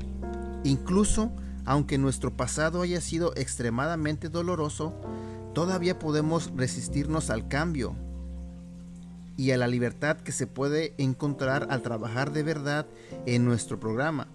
[0.65, 1.31] Incluso
[1.67, 4.93] aunque nuestro pasado haya sido extremadamente doloroso,
[5.55, 7.95] todavía podemos resistirnos al cambio
[9.37, 12.87] y a la libertad que se puede encontrar al trabajar de verdad
[13.27, 14.29] en nuestro programa.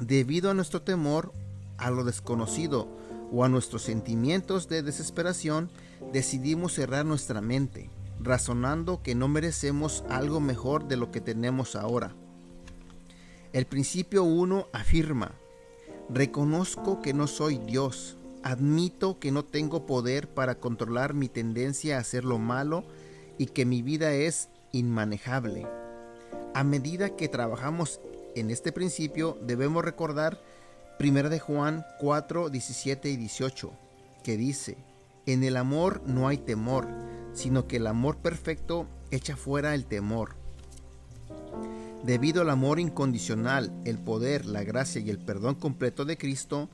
[0.00, 1.32] Debido a nuestro temor
[1.78, 2.88] a lo desconocido
[3.32, 5.70] o a nuestros sentimientos de desesperación,
[6.12, 7.90] decidimos cerrar nuestra mente,
[8.24, 12.14] razonando que no merecemos algo mejor de lo que tenemos ahora.
[13.52, 15.32] El principio 1 afirma,
[16.08, 22.00] reconozco que no soy Dios, admito que no tengo poder para controlar mi tendencia a
[22.00, 22.84] hacer lo malo
[23.38, 25.66] y que mi vida es inmanejable.
[26.54, 28.00] A medida que trabajamos
[28.34, 30.40] en este principio, debemos recordar
[30.98, 33.70] 1 de Juan 4, 17 y 18,
[34.22, 34.76] que dice,
[35.26, 36.86] en el amor no hay temor,
[37.32, 40.36] sino que el amor perfecto echa fuera el temor.
[42.04, 46.68] Debido al amor incondicional, el poder, la gracia y el perdón completo de Cristo,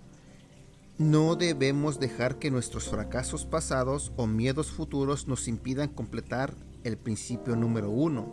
[0.99, 6.53] no debemos dejar que nuestros fracasos pasados o miedos futuros nos impidan completar
[6.85, 8.31] el principio número uno.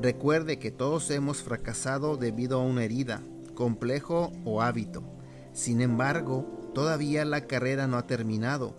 [0.00, 3.22] Recuerde que todos hemos fracasado debido a una herida,
[3.54, 5.02] complejo o hábito.
[5.52, 8.74] Sin embargo, todavía la carrera no ha terminado.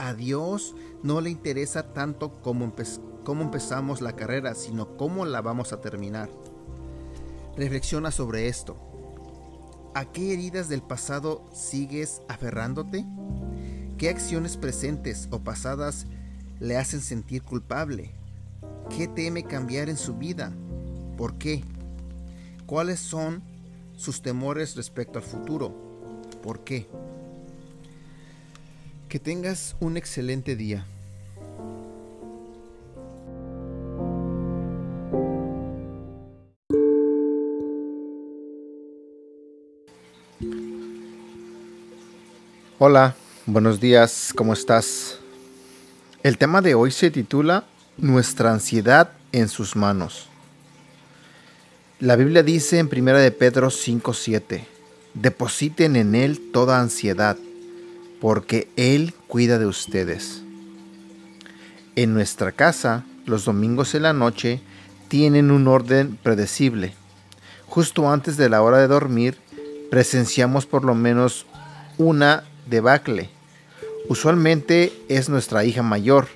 [0.00, 2.72] A Dios no le interesa tanto cómo,
[3.22, 6.30] cómo empezamos la carrera, sino cómo la vamos a terminar.
[7.54, 8.78] Reflexiona sobre esto.
[9.94, 13.04] ¿A qué heridas del pasado sigues aferrándote?
[13.98, 16.06] ¿Qué acciones presentes o pasadas
[16.60, 18.14] le hacen sentir culpable?
[18.96, 20.50] ¿Qué teme cambiar en su vida?
[21.18, 21.62] ¿Por qué?
[22.64, 23.42] ¿Cuáles son
[23.96, 25.74] sus temores respecto al futuro?
[26.42, 26.88] ¿Por qué?
[29.10, 30.86] Que tengas un excelente día.
[42.78, 45.18] Hola, buenos días, ¿cómo estás?
[46.22, 47.64] El tema de hoy se titula
[47.96, 50.28] Nuestra ansiedad en sus manos.
[51.98, 54.64] La Biblia dice en 1 de Pedro 5:7,
[55.14, 57.36] depositen en Él toda ansiedad,
[58.20, 60.42] porque Él cuida de ustedes.
[61.96, 64.60] En nuestra casa, los domingos en la noche
[65.08, 66.94] tienen un orden predecible.
[67.66, 69.36] Justo antes de la hora de dormir,
[69.90, 71.46] presenciamos por lo menos
[71.98, 73.30] una debacle.
[74.08, 76.28] Usualmente es nuestra hija mayor.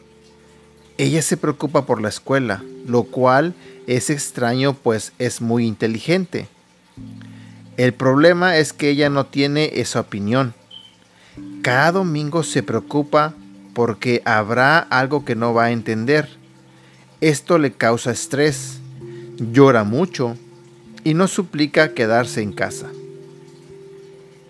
[0.99, 3.55] Ella se preocupa por la escuela, lo cual
[3.87, 6.49] es extraño pues es muy inteligente.
[7.77, 10.55] El problema es que ella no tiene esa opinión.
[11.63, 13.35] Cada domingo se preocupa
[13.75, 16.29] porque habrá algo que no va a entender.
[17.21, 18.79] Esto le causa estrés,
[19.39, 20.37] llora mucho
[21.03, 22.89] y no suplica quedarse en casa.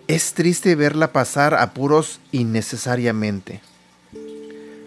[0.07, 3.61] Es triste verla pasar apuros innecesariamente.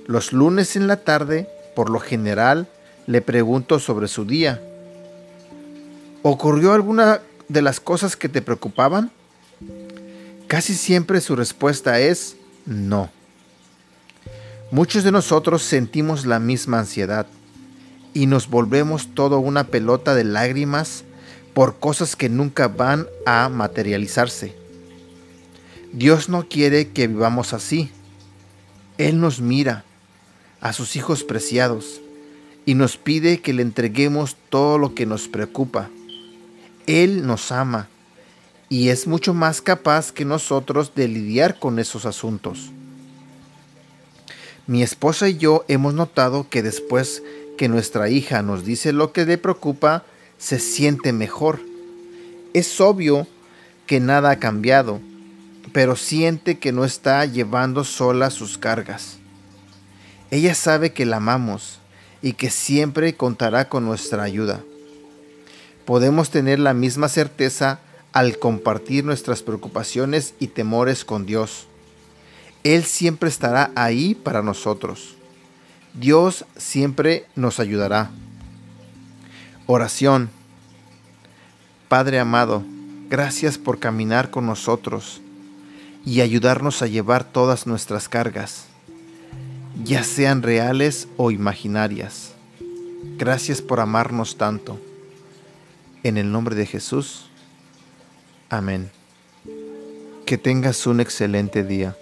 [0.06, 2.68] Los lunes en la tarde, por lo general,
[3.06, 4.62] le pregunto sobre su día.
[6.22, 9.10] ¿Ocurrió alguna de las cosas que te preocupaban?
[10.48, 13.10] Casi siempre su respuesta es no.
[14.70, 17.26] Muchos de nosotros sentimos la misma ansiedad
[18.14, 21.04] y nos volvemos todo una pelota de lágrimas
[21.52, 24.54] por cosas que nunca van a materializarse.
[25.92, 27.90] Dios no quiere que vivamos así.
[28.96, 29.84] Él nos mira
[30.62, 32.00] a sus hijos preciados
[32.64, 35.90] y nos pide que le entreguemos todo lo que nos preocupa.
[36.86, 37.90] Él nos ama
[38.68, 42.70] y es mucho más capaz que nosotros de lidiar con esos asuntos.
[44.66, 47.22] Mi esposa y yo hemos notado que después
[47.56, 50.04] que nuestra hija nos dice lo que le preocupa,
[50.38, 51.60] se siente mejor.
[52.52, 53.26] Es obvio
[53.86, 55.00] que nada ha cambiado
[55.72, 59.18] pero siente que no está llevando sola sus cargas.
[60.30, 61.78] Ella sabe que la amamos
[62.22, 64.60] y que siempre contará con nuestra ayuda.
[65.84, 67.80] Podemos tener la misma certeza
[68.12, 71.66] al compartir nuestras preocupaciones y temores con Dios.
[72.64, 75.16] Él siempre estará ahí para nosotros.
[75.94, 78.10] Dios siempre nos ayudará.
[79.66, 80.30] Oración.
[81.88, 82.64] Padre amado,
[83.08, 85.20] gracias por caminar con nosotros
[86.04, 88.64] y ayudarnos a llevar todas nuestras cargas,
[89.84, 92.32] ya sean reales o imaginarias.
[93.16, 94.78] Gracias por amarnos tanto.
[96.02, 97.27] En el nombre de Jesús.
[98.50, 98.90] Amén.
[100.24, 101.94] Que tengas un excelente día.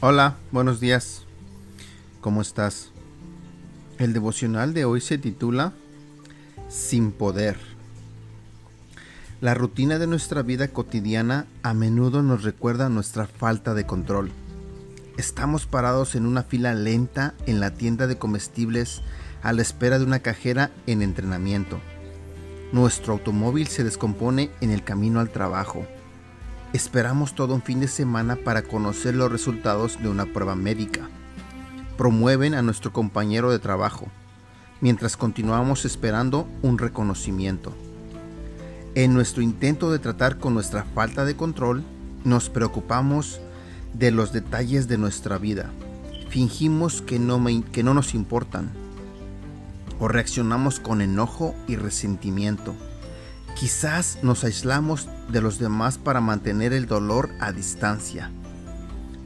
[0.00, 1.24] Hola, buenos días.
[2.20, 2.92] ¿Cómo estás?
[3.98, 5.72] El devocional de hoy se titula
[6.68, 7.75] Sin poder.
[9.42, 14.30] La rutina de nuestra vida cotidiana a menudo nos recuerda nuestra falta de control.
[15.18, 19.02] Estamos parados en una fila lenta en la tienda de comestibles
[19.42, 21.80] a la espera de una cajera en entrenamiento.
[22.72, 25.86] Nuestro automóvil se descompone en el camino al trabajo.
[26.72, 31.10] Esperamos todo un fin de semana para conocer los resultados de una prueba médica.
[31.98, 34.06] Promueven a nuestro compañero de trabajo,
[34.80, 37.74] mientras continuamos esperando un reconocimiento.
[38.96, 41.84] En nuestro intento de tratar con nuestra falta de control,
[42.24, 43.42] nos preocupamos
[43.92, 45.70] de los detalles de nuestra vida.
[46.30, 48.70] Fingimos que no, que no nos importan.
[50.00, 52.74] O reaccionamos con enojo y resentimiento.
[53.54, 58.30] Quizás nos aislamos de los demás para mantener el dolor a distancia.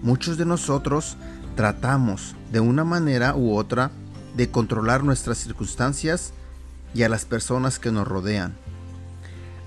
[0.02, 1.16] Muchos de nosotros
[1.54, 3.92] tratamos de una manera u otra
[4.36, 6.32] de controlar nuestras circunstancias
[6.92, 8.56] y a las personas que nos rodean.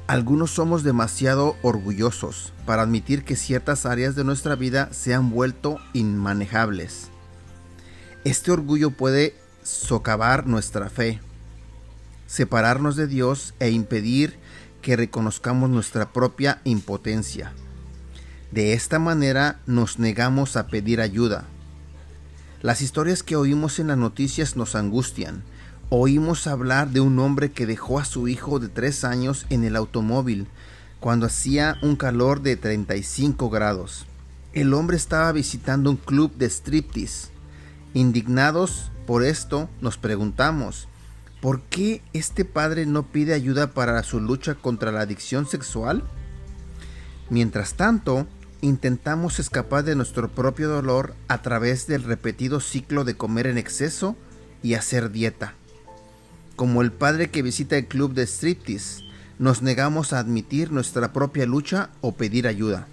[0.05, 5.79] Algunos somos demasiado orgullosos para admitir que ciertas áreas de nuestra vida se han vuelto
[5.93, 7.07] inmanejables.
[8.25, 9.33] Este orgullo puede
[9.63, 11.21] socavar nuestra fe,
[12.27, 14.37] separarnos de Dios e impedir
[14.81, 17.53] que reconozcamos nuestra propia impotencia.
[18.51, 21.45] De esta manera nos negamos a pedir ayuda.
[22.61, 25.43] Las historias que oímos en las noticias nos angustian,
[25.95, 29.75] oímos hablar de un hombre que dejó a su hijo de tres años en el
[29.75, 30.47] automóvil
[30.99, 34.07] cuando hacía un calor de 35 grados.
[34.53, 37.27] El hombre estaba visitando un club de striptease.
[37.93, 40.87] Indignados por esto, nos preguntamos,
[41.41, 46.03] ¿por qué este padre no pide ayuda para su lucha contra la adicción sexual?
[47.29, 48.25] Mientras tanto,
[48.61, 54.15] intentamos escapar de nuestro propio dolor a través del repetido ciclo de comer en exceso
[54.63, 55.53] y hacer dieta
[56.55, 59.03] como el padre que visita el club de striptease,
[59.39, 62.87] nos negamos a admitir nuestra propia lucha o pedir ayuda.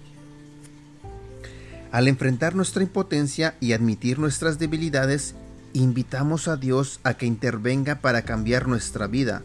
[1.91, 5.35] Al enfrentar nuestra impotencia y admitir nuestras debilidades,
[5.73, 9.43] invitamos a Dios a que intervenga para cambiar nuestra vida.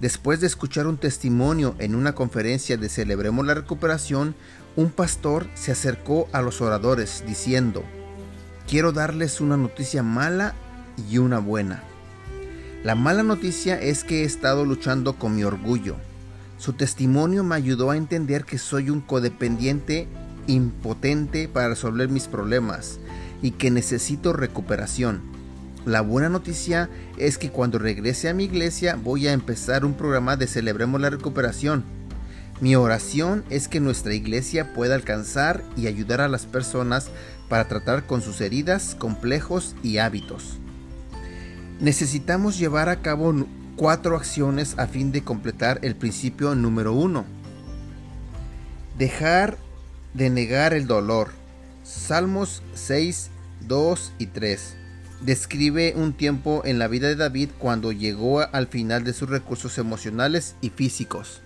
[0.00, 4.34] Después de escuchar un testimonio en una conferencia de Celebremos la Recuperación,
[4.76, 7.82] un pastor se acercó a los oradores diciendo,
[8.68, 10.54] quiero darles una noticia mala
[11.10, 11.82] y una buena.
[12.84, 15.96] La mala noticia es que he estado luchando con mi orgullo.
[16.58, 20.06] Su testimonio me ayudó a entender que soy un codependiente
[20.46, 23.00] impotente para resolver mis problemas
[23.42, 25.22] y que necesito recuperación.
[25.86, 30.36] La buena noticia es que cuando regrese a mi iglesia voy a empezar un programa
[30.36, 31.82] de Celebremos la Recuperación.
[32.60, 37.10] Mi oración es que nuestra iglesia pueda alcanzar y ayudar a las personas
[37.48, 40.60] para tratar con sus heridas, complejos y hábitos
[41.80, 43.34] necesitamos llevar a cabo
[43.76, 47.24] cuatro acciones a fin de completar el principio número uno.
[48.96, 49.56] Dejar
[50.14, 51.30] de negar el dolor.
[51.84, 53.30] Salmos 6,
[53.66, 54.74] 2 y 3.
[55.20, 59.78] Describe un tiempo en la vida de David cuando llegó al final de sus recursos
[59.78, 61.40] emocionales y físicos.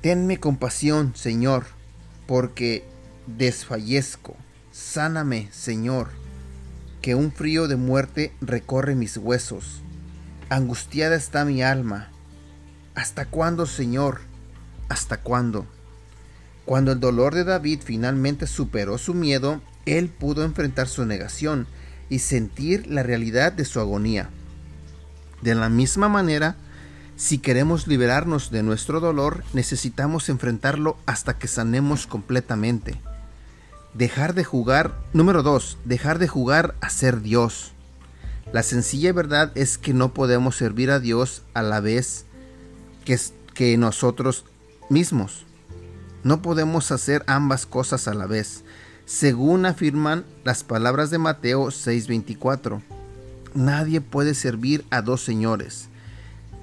[0.00, 1.66] Tenme compasión, Señor,
[2.26, 2.84] porque
[3.26, 4.36] desfallezco.
[4.72, 6.25] Sáname, Señor
[7.06, 9.80] que un frío de muerte recorre mis huesos.
[10.48, 12.08] Angustiada está mi alma.
[12.96, 14.22] ¿Hasta cuándo, Señor?
[14.88, 15.66] ¿Hasta cuándo?
[16.64, 21.68] Cuando el dolor de David finalmente superó su miedo, él pudo enfrentar su negación
[22.08, 24.28] y sentir la realidad de su agonía.
[25.42, 26.56] De la misma manera,
[27.14, 33.00] si queremos liberarnos de nuestro dolor, necesitamos enfrentarlo hasta que sanemos completamente.
[33.96, 34.92] Dejar de jugar.
[35.14, 35.78] Número 2.
[35.86, 37.72] Dejar de jugar a ser Dios.
[38.52, 42.26] La sencilla verdad es que no podemos servir a Dios a la vez
[43.06, 43.18] que,
[43.54, 44.44] que nosotros
[44.90, 45.46] mismos.
[46.24, 48.64] No podemos hacer ambas cosas a la vez,
[49.06, 52.82] según afirman las palabras de Mateo 6:24.
[53.54, 55.88] Nadie puede servir a dos señores,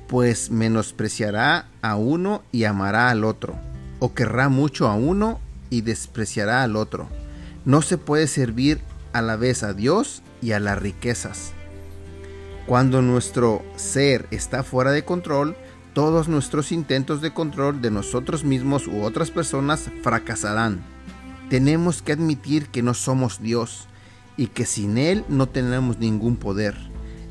[0.07, 3.55] pues menospreciará a uno y amará al otro,
[3.97, 5.39] o querrá mucho a uno
[5.71, 7.07] y despreciará al otro.
[7.65, 8.81] No se puede servir
[9.13, 11.53] a la vez a Dios y a las riquezas.
[12.65, 15.55] Cuando nuestro ser está fuera de control,
[15.93, 20.83] todos nuestros intentos de control de nosotros mismos u otras personas fracasarán.
[21.49, 23.87] Tenemos que admitir que no somos Dios
[24.37, 26.75] y que sin Él no tenemos ningún poder.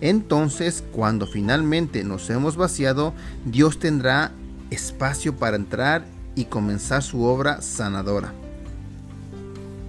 [0.01, 3.14] Entonces, cuando finalmente nos hemos vaciado,
[3.45, 4.33] Dios tendrá
[4.70, 6.05] espacio para entrar
[6.35, 8.33] y comenzar su obra sanadora.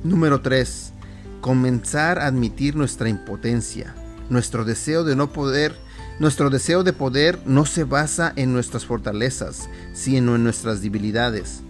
[0.04, 0.94] Número 3.
[1.42, 3.96] Comenzar a admitir nuestra impotencia,
[4.30, 5.76] nuestro deseo de no poder
[6.20, 11.62] Nuestro deseo de poder no se basa en nuestras fortalezas, sino en nuestras debilidades.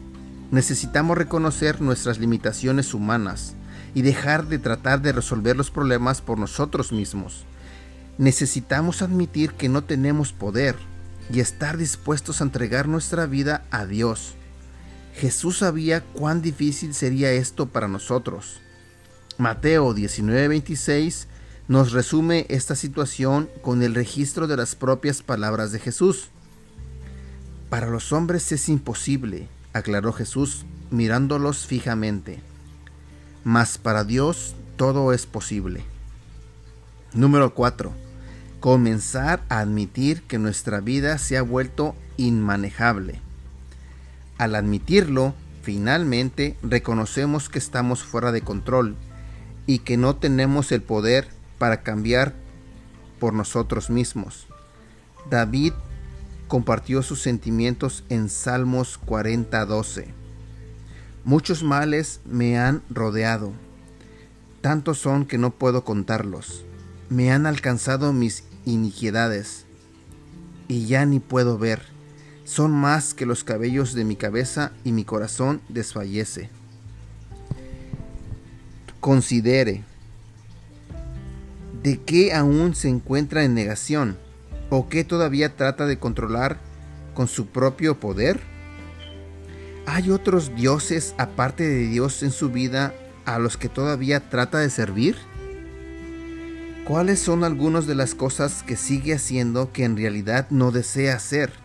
[0.52, 3.56] Necesitamos reconocer nuestras limitaciones humanas
[3.94, 7.46] y dejar de tratar de resolver los problemas por nosotros mismos.
[8.18, 10.76] Necesitamos admitir que no tenemos poder
[11.32, 14.36] y estar dispuestos a entregar nuestra vida a Dios.
[15.14, 18.60] Jesús sabía cuán difícil sería esto para nosotros.
[19.38, 21.28] Mateo 19:26
[21.68, 26.30] nos resume esta situación con el registro de las propias palabras de Jesús.
[27.70, 32.42] Para los hombres es imposible, aclaró Jesús mirándolos fijamente,
[33.44, 35.84] mas para Dios todo es posible.
[37.14, 37.92] Número 4.
[38.60, 43.23] Comenzar a admitir que nuestra vida se ha vuelto inmanejable.
[44.44, 48.98] Al admitirlo, finalmente reconocemos que estamos fuera de control
[49.68, 52.34] y que no tenemos el poder para cambiar
[53.22, 54.48] por nosotros mismos.
[55.30, 55.72] David
[56.50, 60.08] compartió sus sentimientos en Salmos 40:12.
[61.24, 63.54] Muchos males me han rodeado,
[64.60, 66.66] tantos son que no puedo contarlos.
[67.08, 69.64] Me han alcanzado mis iniquidades
[70.68, 71.93] y ya ni puedo ver
[72.54, 76.52] son más que los cabellos de mi cabeza y mi corazón desfallece.
[79.00, 79.84] Considere
[81.82, 84.18] de qué aún se encuentra en negación
[84.70, 86.60] o qué todavía trata de controlar
[87.16, 88.40] con su propio poder.
[89.88, 92.94] ¿Hay otros dioses aparte de Dios en su vida
[93.26, 95.18] a los que todavía trata de servir?
[96.86, 101.63] ¿Cuáles son algunas de las cosas que sigue haciendo que en realidad no desea hacer?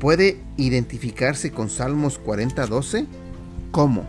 [0.00, 3.06] ¿Puede identificarse con Salmos 40:12?
[3.70, 4.06] ¿Cómo?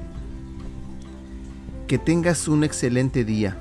[1.85, 3.57] Que tengas un excelente día.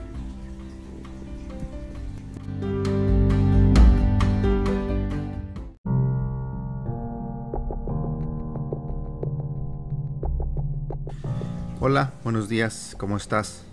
[11.80, 13.64] Hola, buenos días, ¿cómo estás?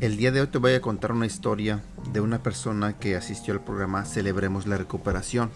[0.00, 3.54] El día de hoy te voy a contar una historia de una persona que asistió
[3.54, 5.48] al programa Celebremos la Recuperación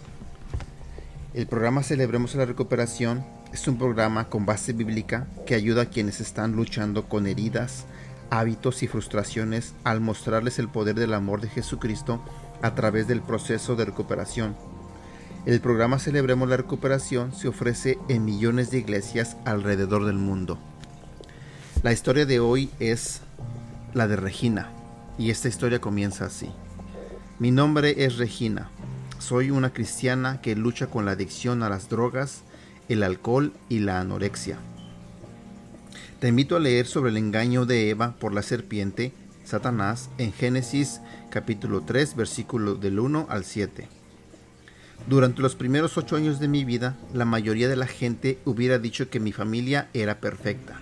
[1.33, 3.23] el programa Celebremos la Recuperación
[3.53, 7.85] es un programa con base bíblica que ayuda a quienes están luchando con heridas,
[8.31, 12.23] hábitos y frustraciones al mostrarles el poder del amor de Jesucristo
[12.63, 14.55] a través del proceso de recuperación.
[15.45, 20.57] El programa Celebremos la Recuperación se ofrece en millones de iglesias alrededor del mundo.
[21.83, 23.21] La historia de hoy es
[23.93, 24.71] la de Regina
[25.17, 26.49] y esta historia comienza así.
[27.37, 28.69] Mi nombre es Regina
[29.19, 32.43] soy una cristiana que lucha con la adicción a las drogas,
[32.87, 34.57] el alcohol y la anorexia.
[36.19, 39.13] Te invito a leer sobre el engaño de Eva por la serpiente,
[39.43, 43.87] Satanás, en Génesis capítulo 3, versículo del 1 al 7.
[45.07, 49.09] Durante los primeros ocho años de mi vida, la mayoría de la gente hubiera dicho
[49.09, 50.79] que mi familia era perfecta.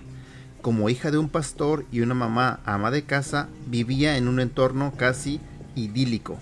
[0.62, 4.94] Como hija de un pastor y una mamá ama de casa, vivía en un entorno
[4.98, 5.40] casi
[5.76, 6.40] idílico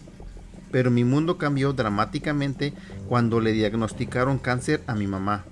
[0.75, 2.73] pero mi mundo cambió dramáticamente
[3.07, 5.45] cuando le diagnosticaron cáncer a mi mamá.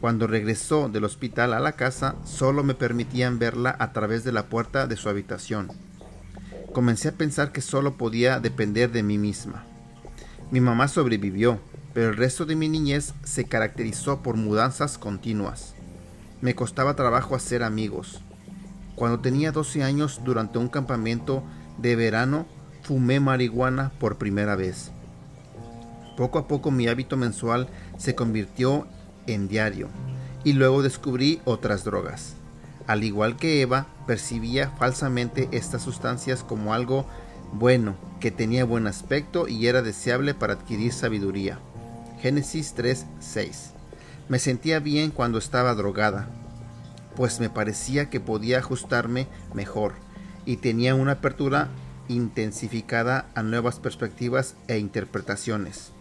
[0.00, 4.46] Cuando regresó del hospital a la casa, solo me permitían verla a través de la
[4.46, 5.70] puerta de su habitación.
[6.72, 9.62] Comencé a pensar que solo podía depender de mí misma.
[10.50, 11.60] Mi mamá sobrevivió,
[11.94, 15.76] pero el resto de mi niñez se caracterizó por mudanzas continuas.
[16.40, 18.22] Me costaba trabajo hacer amigos.
[18.96, 21.44] Cuando tenía 12 años durante un campamento
[21.78, 22.48] de verano,
[22.82, 24.90] fumé marihuana por primera vez.
[26.16, 28.86] Poco a poco mi hábito mensual se convirtió
[29.26, 29.88] en diario
[30.44, 32.34] y luego descubrí otras drogas.
[32.86, 37.06] Al igual que Eva, percibía falsamente estas sustancias como algo
[37.52, 41.58] bueno, que tenía buen aspecto y era deseable para adquirir sabiduría.
[42.20, 43.72] Génesis 3:6.
[44.28, 46.28] Me sentía bien cuando estaba drogada,
[47.14, 49.94] pues me parecía que podía ajustarme mejor
[50.46, 51.68] y tenía una apertura
[52.08, 55.92] intensificada a nuevas perspectivas e interpretaciones.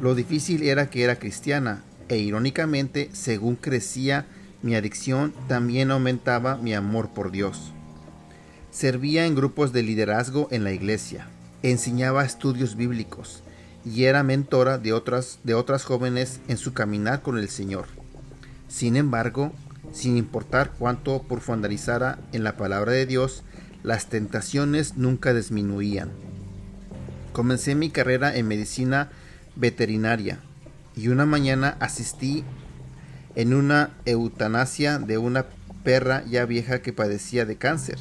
[0.00, 4.26] Lo difícil era que era cristiana e irónicamente, según crecía
[4.62, 7.72] mi adicción, también aumentaba mi amor por Dios.
[8.70, 11.28] Servía en grupos de liderazgo en la iglesia,
[11.62, 13.42] enseñaba estudios bíblicos
[13.84, 17.86] y era mentora de otras, de otras jóvenes en su caminar con el Señor.
[18.68, 19.52] Sin embargo,
[19.92, 23.44] sin importar cuánto profundizara en la palabra de Dios,
[23.82, 26.10] las tentaciones nunca disminuían.
[27.32, 29.10] Comencé mi carrera en medicina
[29.56, 30.38] veterinaria
[30.96, 32.44] y una mañana asistí
[33.34, 35.46] en una eutanasia de una
[35.84, 37.98] perra ya vieja que padecía de cáncer.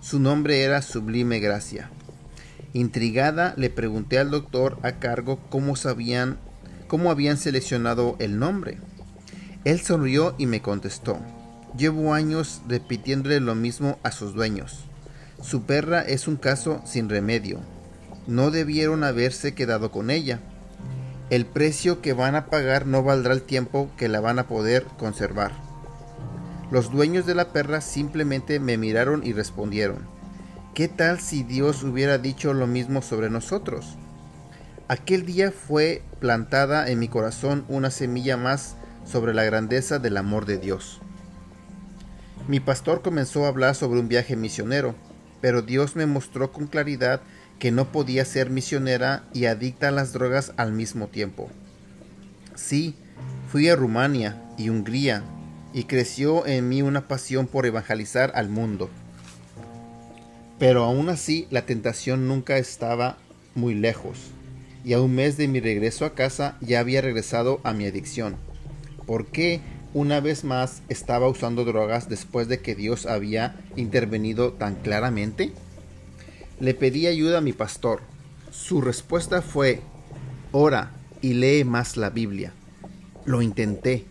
[0.00, 1.90] Su nombre era Sublime Gracia.
[2.72, 6.38] Intrigada, le pregunté al doctor a cargo cómo sabían
[6.88, 8.78] cómo habían seleccionado el nombre.
[9.64, 11.20] Él sonrió y me contestó.
[11.76, 14.87] Llevo años repitiéndole lo mismo a sus dueños.
[15.40, 17.60] Su perra es un caso sin remedio.
[18.26, 20.40] No debieron haberse quedado con ella.
[21.30, 24.84] El precio que van a pagar no valdrá el tiempo que la van a poder
[24.98, 25.52] conservar.
[26.70, 30.06] Los dueños de la perra simplemente me miraron y respondieron,
[30.74, 33.96] ¿qué tal si Dios hubiera dicho lo mismo sobre nosotros?
[34.88, 40.46] Aquel día fue plantada en mi corazón una semilla más sobre la grandeza del amor
[40.46, 41.00] de Dios.
[42.48, 44.94] Mi pastor comenzó a hablar sobre un viaje misionero,
[45.40, 47.20] pero Dios me mostró con claridad
[47.58, 51.50] que no podía ser misionera y adicta a las drogas al mismo tiempo.
[52.54, 52.94] Sí,
[53.50, 55.22] fui a Rumania y Hungría
[55.72, 58.90] y creció en mí una pasión por evangelizar al mundo.
[60.58, 63.18] Pero aún así la tentación nunca estaba
[63.54, 64.18] muy lejos,
[64.84, 68.36] y a un mes de mi regreso a casa ya había regresado a mi adicción.
[69.06, 69.60] ¿Por qué
[69.98, 75.52] una vez más estaba usando drogas después de que Dios había intervenido tan claramente?
[76.60, 78.02] Le pedí ayuda a mi pastor.
[78.52, 79.80] Su respuesta fue,
[80.52, 82.52] ora y lee más la Biblia.
[83.24, 84.06] Lo intenté,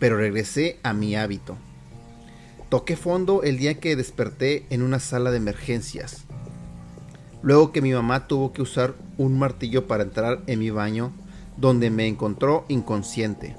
[0.00, 1.56] pero regresé a mi hábito.
[2.68, 6.24] Toqué fondo el día que desperté en una sala de emergencias.
[7.42, 11.12] Luego que mi mamá tuvo que usar un martillo para entrar en mi baño,
[11.56, 13.54] donde me encontró inconsciente.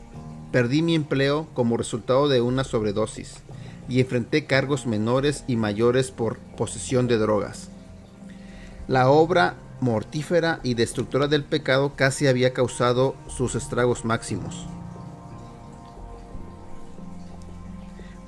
[0.52, 3.36] Perdí mi empleo como resultado de una sobredosis
[3.88, 7.70] y enfrenté cargos menores y mayores por posesión de drogas.
[8.88, 14.68] La obra mortífera y destructora del pecado casi había causado sus estragos máximos.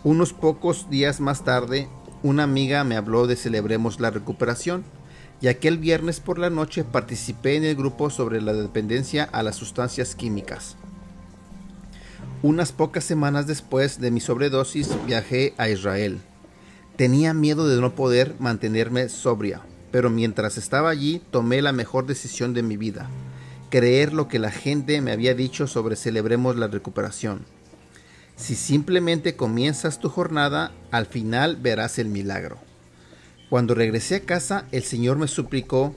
[0.03, 1.87] Unos pocos días más tarde,
[2.23, 4.83] una amiga me habló de Celebremos la Recuperación,
[5.41, 9.55] y aquel viernes por la noche participé en el grupo sobre la dependencia a las
[9.55, 10.77] sustancias químicas.
[12.43, 16.17] Unas pocas semanas después de mi sobredosis viajé a Israel.
[16.95, 19.61] Tenía miedo de no poder mantenerme sobria,
[19.91, 23.07] pero mientras estaba allí tomé la mejor decisión de mi vida,
[23.69, 27.45] creer lo que la gente me había dicho sobre celebremos la recuperación.
[28.37, 32.57] Si simplemente comienzas tu jornada, al final verás el milagro.
[33.51, 35.93] Cuando regresé a casa, el Señor me suplicó,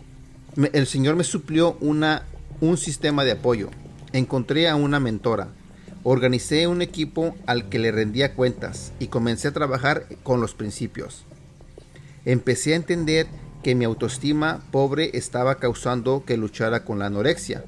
[0.75, 2.27] el Señor me suplió una,
[2.61, 3.71] un sistema de apoyo.
[4.13, 5.49] Encontré a una mentora
[6.07, 11.25] Organicé un equipo al que le rendía cuentas y comencé a trabajar con los principios.
[12.27, 13.27] Empecé a entender
[13.63, 17.65] que mi autoestima pobre estaba causando que luchara con la anorexia,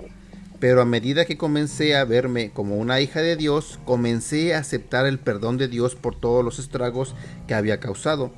[0.60, 5.06] pero a medida que comencé a verme como una hija de Dios, comencé a aceptar
[5.06, 7.14] el perdón de Dios por todos los estragos
[7.48, 8.32] que había causado.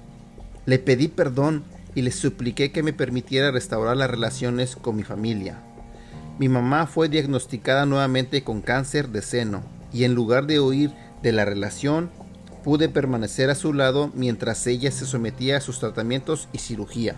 [0.65, 1.65] Le pedí perdón
[1.97, 5.59] y le supliqué que me permitiera restaurar las relaciones con mi familia.
[6.39, 11.33] Mi mamá fue diagnosticada nuevamente con cáncer de seno y en lugar de huir de
[11.33, 12.11] la relación,
[12.65, 17.17] pude permanecer a su lado mientras ella se sometía a sus tratamientos y cirugía.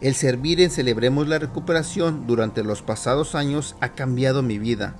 [0.00, 4.96] El servir en Celebremos la Recuperación durante los pasados años ha cambiado mi vida.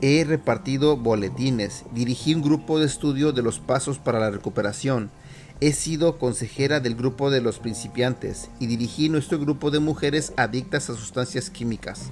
[0.00, 5.10] He repartido boletines, dirigí un grupo de estudio de los pasos para la recuperación,
[5.60, 10.88] he sido consejera del grupo de los principiantes y dirigí nuestro grupo de mujeres adictas
[10.88, 12.10] a sustancias químicas.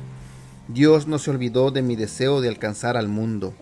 [0.68, 3.54] Dios no se olvidó de mi deseo de alcanzar al mundo.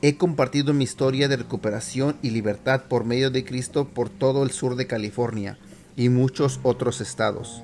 [0.00, 4.50] He compartido mi historia de recuperación y libertad por medio de Cristo por todo el
[4.50, 5.58] sur de California
[5.96, 7.62] y muchos otros estados.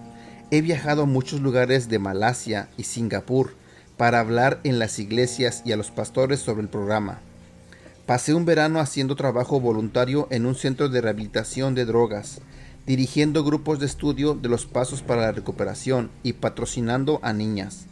[0.50, 3.54] He viajado a muchos lugares de Malasia y Singapur
[3.96, 7.20] para hablar en las iglesias y a los pastores sobre el programa.
[8.04, 12.42] Pasé un verano haciendo trabajo voluntario en un centro de rehabilitación de drogas,
[12.86, 17.86] dirigiendo grupos de estudio de los pasos para la recuperación y patrocinando a niñas.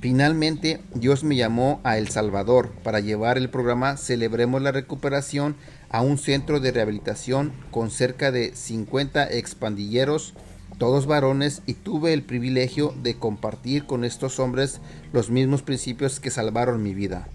[0.00, 5.56] Finalmente, Dios me llamó a El Salvador para llevar el programa Celebremos la Recuperación
[5.90, 10.32] a un centro de rehabilitación con cerca de 50 expandilleros,
[10.78, 14.80] todos varones, y tuve el privilegio de compartir con estos hombres
[15.12, 17.28] los mismos principios que salvaron mi vida.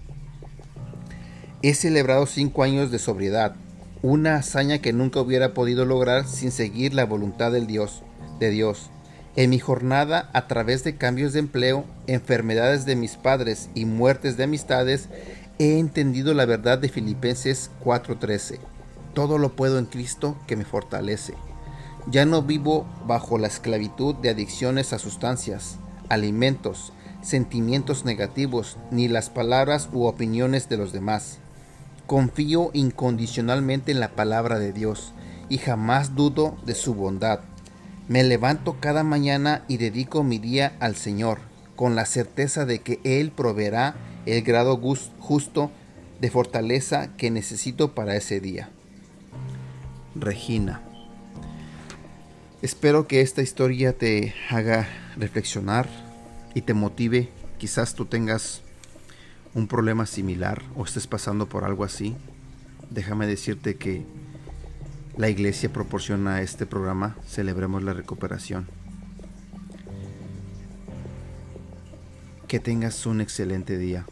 [1.62, 3.54] He celebrado cinco años de sobriedad,
[4.02, 8.02] una hazaña que nunca hubiera podido lograr sin seguir la voluntad del Dios,
[8.40, 8.90] de Dios.
[9.36, 14.38] En mi jornada, a través de cambios de empleo, enfermedades de mis padres y muertes
[14.38, 15.10] de amistades,
[15.58, 18.58] he entendido la verdad de Filipenses 4:13.
[19.12, 21.34] Todo lo puedo en Cristo que me fortalece.
[22.10, 25.76] Ya no vivo bajo la esclavitud de adicciones a sustancias,
[26.08, 31.40] alimentos, sentimientos negativos, ni las palabras u opiniones de los demás.
[32.06, 35.12] Confío incondicionalmente en la palabra de Dios
[35.50, 37.40] y jamás dudo de su bondad
[38.08, 41.40] Me levanto cada mañana y dedico mi día al Señor,
[41.74, 43.96] con la certeza de que Él proveerá
[44.26, 44.80] el grado
[45.18, 45.72] justo
[46.20, 48.70] de fortaleza que necesito para ese día.
[50.14, 50.82] Regina.
[52.62, 55.88] Espero que esta historia te haga reflexionar
[56.54, 57.28] y te motive.
[57.58, 58.62] Quizás tú tengas
[59.52, 62.14] un problema similar o estés pasando por algo así.
[62.88, 64.04] Déjame decirte que
[65.16, 68.68] la iglesia proporciona este programa, Celebremos la Recuperación.
[72.46, 74.06] Que tengas un excelente día.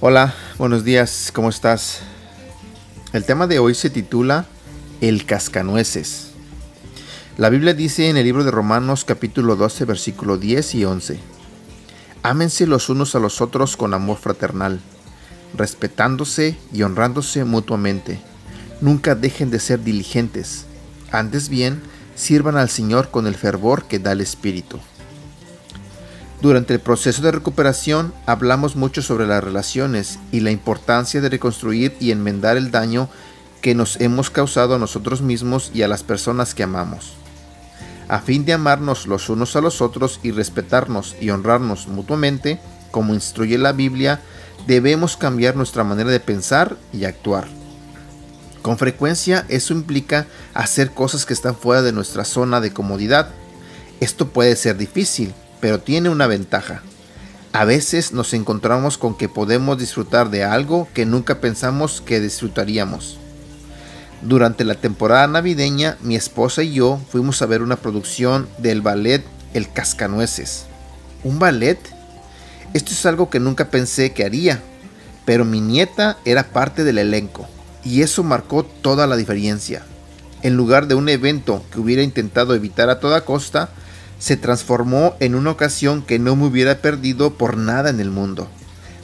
[0.00, 2.02] Hola, buenos días, ¿cómo estás?
[3.14, 4.44] El tema de hoy se titula
[5.00, 6.33] El cascanueces.
[7.36, 11.18] La Biblia dice en el libro de Romanos capítulo 12 versículo 10 y 11,
[12.22, 14.78] Ámense los unos a los otros con amor fraternal,
[15.52, 18.20] respetándose y honrándose mutuamente.
[18.80, 20.66] Nunca dejen de ser diligentes,
[21.10, 21.82] antes bien,
[22.14, 24.78] sirvan al Señor con el fervor que da el Espíritu.
[26.40, 31.96] Durante el proceso de recuperación hablamos mucho sobre las relaciones y la importancia de reconstruir
[31.98, 33.08] y enmendar el daño
[33.60, 37.23] que nos hemos causado a nosotros mismos y a las personas que amamos
[38.14, 42.60] a fin de amarnos los unos a los otros y respetarnos y honrarnos mutuamente,
[42.92, 44.20] como instruye la Biblia,
[44.68, 47.48] debemos cambiar nuestra manera de pensar y actuar.
[48.62, 53.30] Con frecuencia eso implica hacer cosas que están fuera de nuestra zona de comodidad.
[53.98, 56.82] Esto puede ser difícil, pero tiene una ventaja.
[57.52, 63.18] A veces nos encontramos con que podemos disfrutar de algo que nunca pensamos que disfrutaríamos.
[64.24, 69.22] Durante la temporada navideña, mi esposa y yo fuimos a ver una producción del ballet
[69.52, 70.64] El Cascanueces.
[71.24, 71.78] ¿Un ballet?
[72.72, 74.62] Esto es algo que nunca pensé que haría,
[75.26, 77.46] pero mi nieta era parte del elenco,
[77.84, 79.84] y eso marcó toda la diferencia.
[80.40, 83.68] En lugar de un evento que hubiera intentado evitar a toda costa,
[84.18, 88.48] se transformó en una ocasión que no me hubiera perdido por nada en el mundo.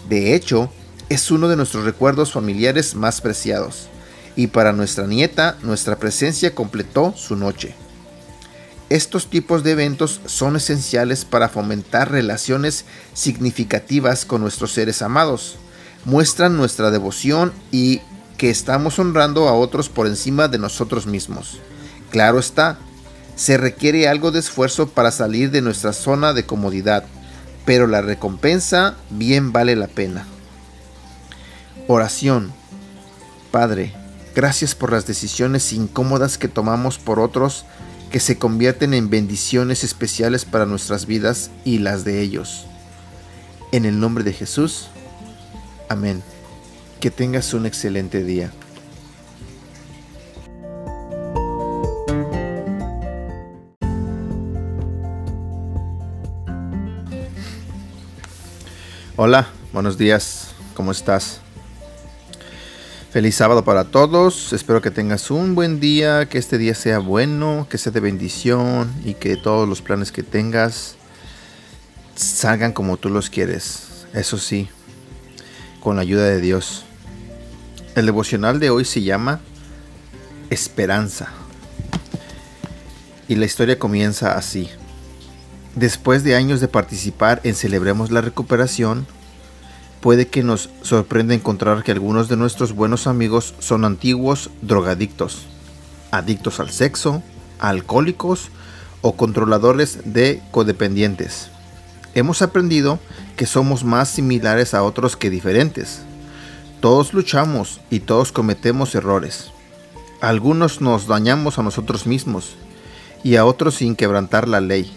[0.09, 0.73] De hecho,
[1.11, 3.91] es uno de nuestros recuerdos familiares más preciados
[4.41, 7.75] y para nuestra nieta nuestra presencia completó su noche.
[8.89, 15.57] Estos tipos de eventos son esenciales para fomentar relaciones significativas con nuestros seres amados.
[16.07, 18.01] Muestran nuestra devoción y
[18.39, 21.59] que estamos honrando a otros por encima de nosotros mismos.
[22.11, 22.79] Claro está,
[23.37, 27.05] se requiere algo de esfuerzo para salir de nuestra zona de comodidad,
[27.67, 30.27] pero la recompensa bien vale la pena.
[31.89, 32.55] Oración.
[33.51, 34.00] Padre,
[34.35, 37.65] Gracias por las decisiones incómodas que tomamos por otros
[38.11, 42.67] que se convierten en bendiciones especiales para nuestras vidas y las de ellos.
[43.73, 44.89] En el nombre de Jesús.
[45.89, 46.23] Amén.
[47.01, 48.51] Que tengas un excelente día.
[59.17, 60.49] Hola, buenos días.
[60.75, 61.41] ¿Cómo estás?
[63.11, 64.53] Feliz sábado para todos.
[64.53, 68.89] Espero que tengas un buen día, que este día sea bueno, que sea de bendición
[69.05, 70.95] y que todos los planes que tengas
[72.15, 74.07] salgan como tú los quieres.
[74.15, 74.69] Eso sí,
[75.81, 76.85] con la ayuda de Dios.
[77.97, 79.41] El devocional de hoy se llama
[80.49, 81.31] Esperanza.
[83.27, 84.71] Y la historia comienza así.
[85.75, 89.05] Después de años de participar en Celebremos la Recuperación,
[90.01, 95.47] puede que nos sorprenda encontrar que algunos de nuestros buenos amigos son antiguos drogadictos,
[96.11, 97.23] adictos al sexo,
[97.59, 98.49] alcohólicos
[99.03, 101.51] o controladores de codependientes.
[102.15, 102.99] Hemos aprendido
[103.37, 106.03] que somos más similares a otros que diferentes.
[106.81, 109.53] Todos luchamos y todos cometemos errores.
[110.21, 112.57] Algunos nos dañamos a nosotros mismos
[113.23, 114.97] y a otros sin quebrantar la ley.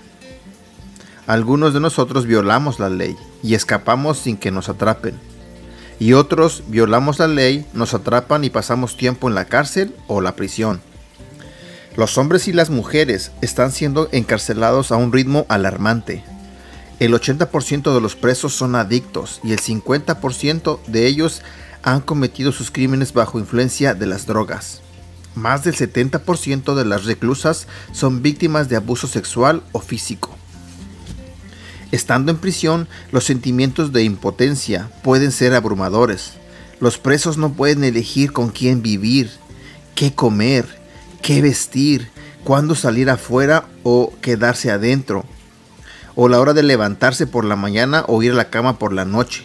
[1.26, 5.18] Algunos de nosotros violamos la ley y escapamos sin que nos atrapen.
[6.00, 10.36] Y otros violamos la ley, nos atrapan y pasamos tiempo en la cárcel o la
[10.36, 10.82] prisión.
[11.96, 16.24] Los hombres y las mujeres están siendo encarcelados a un ritmo alarmante.
[17.00, 21.42] El 80% de los presos son adictos y el 50% de ellos
[21.84, 24.82] han cometido sus crímenes bajo influencia de las drogas.
[25.36, 30.36] Más del 70% de las reclusas son víctimas de abuso sexual o físico.
[31.94, 36.34] Estando en prisión, los sentimientos de impotencia pueden ser abrumadores.
[36.80, 39.30] Los presos no pueden elegir con quién vivir,
[39.94, 40.66] qué comer,
[41.22, 42.10] qué vestir,
[42.44, 45.24] cuándo salir afuera o quedarse adentro.
[46.16, 49.06] o la hora de levantarse por la mañana o ir a la cama por la
[49.06, 49.44] noche.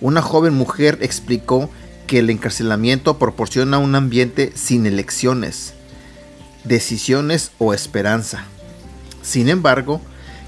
[0.00, 1.70] Una joven mujer explicó
[2.06, 5.74] que el encarcelamiento proporciona un ambiente sin elecciones,
[6.62, 8.44] decisiones o esperanza.
[9.22, 10.00] Sin embargo,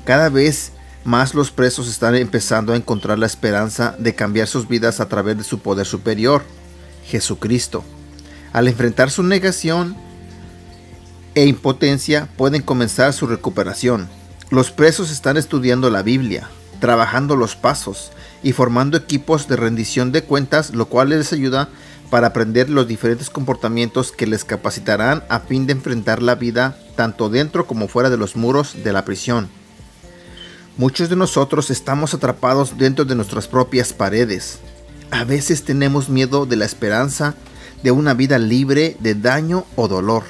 [0.05, 0.72] cada vez
[1.05, 5.37] más los presos están empezando a encontrar la esperanza de cambiar sus vidas a través
[5.37, 6.43] de su poder superior,
[7.07, 7.85] Jesucristo.
[8.53, 9.97] Al enfrentar su negación
[11.35, 14.09] e impotencia, pueden comenzar su recuperación.
[14.51, 16.49] Los presos están estudiando la Biblia,
[16.79, 21.69] trabajando los pasos y formando equipos de rendición de cuentas, lo cual les ayuda
[22.11, 27.31] para aprender los diferentes comportamientos que les capacitarán a fin de enfrentar la vida tanto
[27.31, 29.62] dentro como fuera de los muros de la prisión.
[30.79, 34.59] Muchos de nosotros estamos atrapados dentro de nuestras propias paredes.
[35.11, 37.35] A veces tenemos miedo de la esperanza
[37.83, 40.23] de una vida libre de daño o dolor.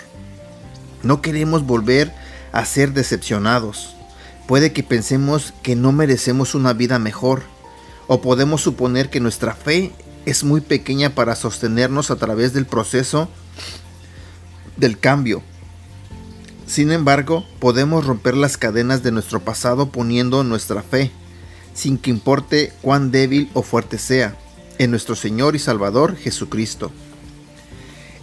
[1.05, 2.13] No queremos volver
[2.51, 3.95] a ser decepcionados.
[4.49, 7.45] Puede que pensemos que no merecemos una vida mejor,
[8.09, 9.93] o podemos suponer que nuestra fe
[10.27, 13.29] es muy pequeña para sostenernos a través del proceso
[14.77, 15.45] del cambio
[16.73, 21.11] sin embargo, podemos romper las cadenas de nuestro pasado poniendo nuestra fe,
[21.75, 24.39] sin que importe cuán débil o fuerte sea,
[24.79, 26.91] en nuestro Señor y Salvador Jesucristo.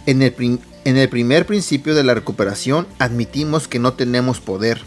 [0.04, 4.82] En el, primer principio de la recuperación admitimos que no tenemos poder.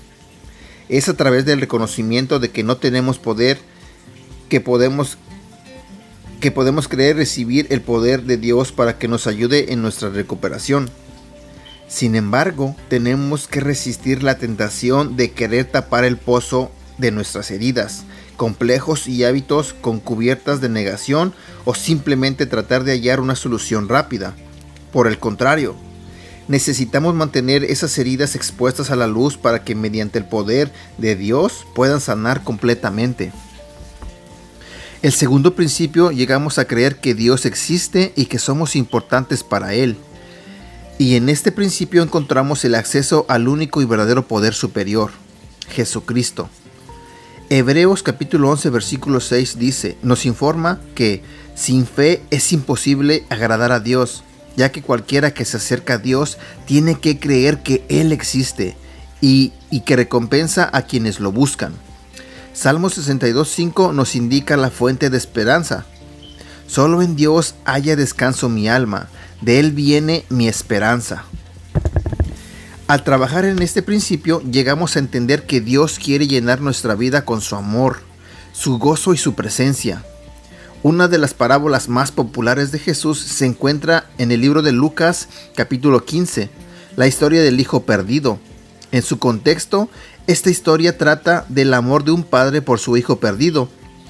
[0.89, 3.59] Es a través del reconocimiento de que no tenemos poder
[4.49, 5.17] que podemos
[6.41, 10.89] que podemos creer recibir el poder de Dios para que nos ayude en nuestra recuperación.
[11.93, 18.05] Sin embargo, tenemos que resistir la tentación de querer tapar el pozo de nuestras heridas,
[18.35, 21.35] complejos y hábitos con cubiertas de negación
[21.65, 24.33] o simplemente tratar de hallar una solución rápida.
[24.91, 25.75] Por el contrario,
[26.47, 31.67] necesitamos mantener esas heridas expuestas a la luz para que mediante el poder de Dios
[31.75, 33.31] puedan sanar completamente.
[35.03, 39.95] El segundo principio llegamos a creer que Dios existe y que somos importantes para Él.
[41.03, 45.11] Y en este principio encontramos el acceso al único y verdadero poder superior,
[45.67, 46.49] Jesucristo.
[47.49, 51.21] Hebreos capítulo 11 versículo 6 dice, nos informa que
[51.55, 54.23] sin fe es imposible agradar a Dios,
[54.55, 56.37] ya que cualquiera que se acerca a Dios
[56.67, 58.77] tiene que creer que Él existe
[59.19, 61.73] y, y que recompensa a quienes lo buscan.
[62.53, 65.85] Salmo 62.5 nos indica la fuente de esperanza.
[66.65, 69.09] Solo en Dios haya descanso mi alma,
[69.43, 71.25] de Él viene mi esperanza.
[72.87, 77.41] Al trabajar en este principio llegamos a entender que Dios quiere llenar nuestra vida con
[77.41, 77.99] su amor,
[78.53, 80.03] su gozo y su presencia.
[80.81, 85.27] Una de las parábolas más populares de Jesús se encuentra en el libro de Lucas
[85.55, 86.49] capítulo 15,
[86.95, 88.39] la historia del Hijo Perdido.
[88.91, 89.89] En su contexto,
[90.27, 93.69] esta historia trata del amor de un padre por su hijo perdido,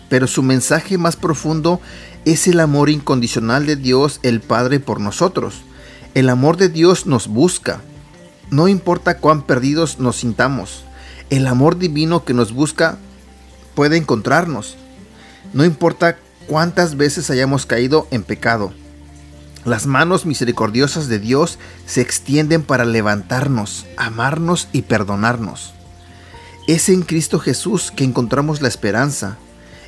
[0.10, 1.80] pero su mensaje más profundo
[2.26, 5.64] es el amor incondicional de Dios el Padre por nosotros.
[6.14, 7.82] El amor de Dios nos busca.
[8.50, 10.86] No importa cuán perdidos nos sintamos,
[11.30, 12.98] el amor divino que nos busca
[13.74, 14.76] puede encontrarnos.
[15.54, 16.18] No importa
[16.48, 18.74] cuántas veces hayamos caído en pecado.
[19.66, 25.74] Las manos misericordiosas de Dios se extienden para levantarnos, amarnos y perdonarnos.
[26.68, 29.38] Es en Cristo Jesús que encontramos la esperanza,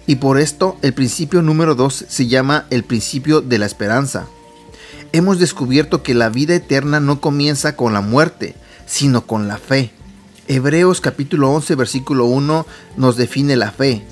[0.07, 4.27] y por esto el principio número 2 se llama el principio de la esperanza.
[5.11, 9.91] Hemos descubierto que la vida eterna no comienza con la muerte, sino con la fe.
[10.47, 12.65] Hebreos capítulo 11 versículo 1
[12.97, 14.05] nos define la fe.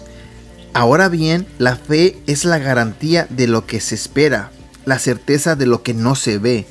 [0.73, 4.51] Ahora bien, la fe es la garantía de lo que se espera,
[4.85, 6.65] la certeza de lo que no se ve.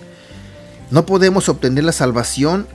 [0.91, 2.67] No podemos obtener la salvación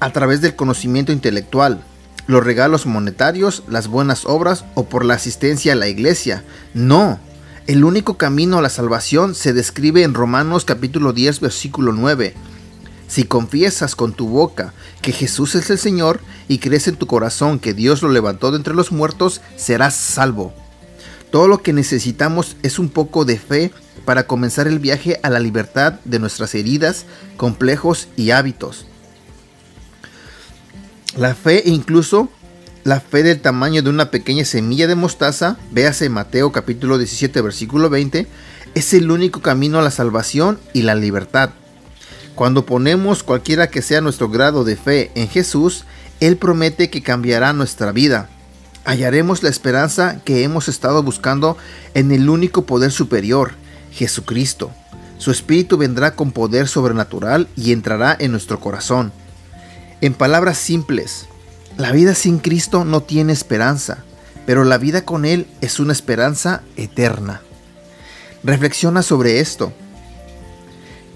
[0.00, 1.84] a través del conocimiento intelectual,
[2.30, 6.44] los regalos monetarios, las buenas obras o por la asistencia a la iglesia.
[6.74, 7.18] No,
[7.66, 12.34] el único camino a la salvación se describe en Romanos capítulo 10 versículo 9.
[13.08, 14.72] Si confiesas con tu boca
[15.02, 18.58] que Jesús es el Señor y crees en tu corazón que Dios lo levantó de
[18.58, 20.54] entre los muertos, serás salvo.
[21.32, 23.72] Todo lo que necesitamos es un poco de fe
[24.04, 27.06] para comenzar el viaje a la libertad de nuestras heridas,
[27.36, 28.86] complejos y hábitos.
[31.16, 32.28] La fe incluso
[32.84, 37.90] la fe del tamaño de una pequeña semilla de mostaza, véase Mateo capítulo 17 versículo
[37.90, 38.26] 20,
[38.74, 41.50] es el único camino a la salvación y la libertad.
[42.36, 45.84] Cuando ponemos cualquiera que sea nuestro grado de fe en Jesús,
[46.20, 48.30] Él promete que cambiará nuestra vida.
[48.84, 51.58] Hallaremos la esperanza que hemos estado buscando
[51.94, 53.52] en el único poder superior,
[53.92, 54.70] Jesucristo.
[55.18, 59.12] Su Espíritu vendrá con poder sobrenatural y entrará en nuestro corazón.
[60.02, 61.26] En palabras simples,
[61.76, 64.04] La vida sin Cristo no tiene esperanza,
[64.46, 67.42] pero la vida con Él es una esperanza eterna.
[68.42, 69.72] Reflexiona sobre esto.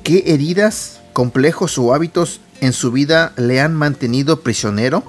[0.02, 5.02] ¿Qué heridas, complejos o hábitos en su vida le han mantenido prisionero?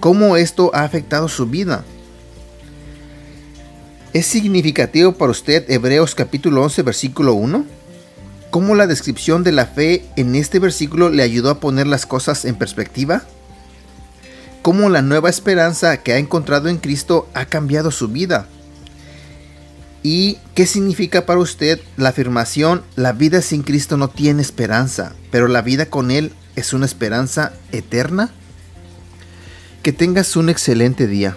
[0.00, 1.82] ¿Cómo esto ha afectado su vida?
[4.12, 7.75] ¿Es significativo para usted Hebreos capítulo 11 versículo 1?
[8.56, 12.46] ¿Cómo la descripción de la fe en este versículo le ayudó a poner las cosas
[12.46, 13.22] en perspectiva?
[14.62, 18.46] ¿Cómo la nueva esperanza que ha encontrado en Cristo ha cambiado su vida?
[20.02, 25.48] ¿Y qué significa para usted la afirmación, la vida sin Cristo no tiene esperanza, pero
[25.48, 28.30] la vida con Él es una esperanza eterna?
[29.82, 31.36] Que tengas un excelente día.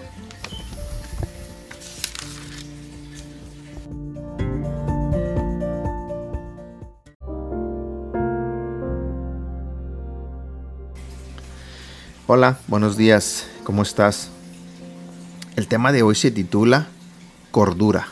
[12.32, 14.28] Hola, buenos días, ¿cómo estás?
[15.56, 16.86] El tema de hoy se titula
[17.50, 18.06] Cordura.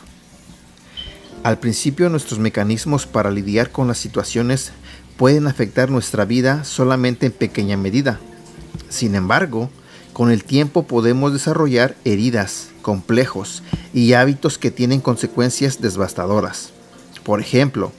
[1.41, 4.73] Al principio nuestros mecanismos para lidiar con las situaciones
[5.15, 8.19] pueden afectar nuestra vida solamente en pequeña medida.
[8.89, 9.69] Sin embargo,
[10.11, 13.63] con el tiempo podemos desarrollar heridas, complejos
[13.93, 16.71] y hábitos que tienen consecuencias devastadoras.
[17.23, 17.93] Por ejemplo,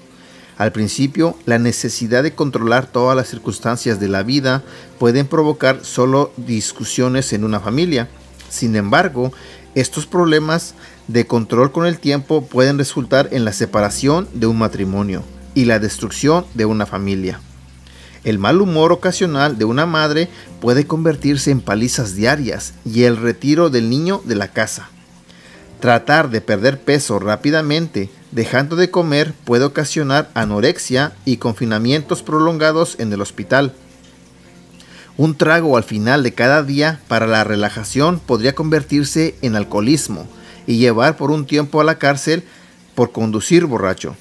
[0.61, 4.63] al principio, la necesidad de controlar todas las circunstancias de la vida
[4.99, 8.11] pueden provocar solo discusiones en una familia.
[8.51, 9.33] Sin embargo,
[9.75, 10.75] estos problemas
[11.09, 15.23] de control con el tiempo pueden resultar en la separación de un matrimonio
[15.55, 17.41] y la destrucción de una familia.
[18.23, 20.29] El mal humor ocasional de una madre
[20.61, 24.91] puede convertirse en palizas diarias y el retiro del niño de la casa.
[25.81, 33.13] Tratar de perder peso rápidamente dejando de comer puede ocasionar anorexia y confinamientos prolongados en
[33.13, 33.75] el hospital.
[35.17, 40.27] Un trago al final de cada día para la relajación podría convertirse en alcoholismo
[40.67, 42.45] y llevar por un tiempo a la cárcel
[42.95, 44.17] por conducir borracho.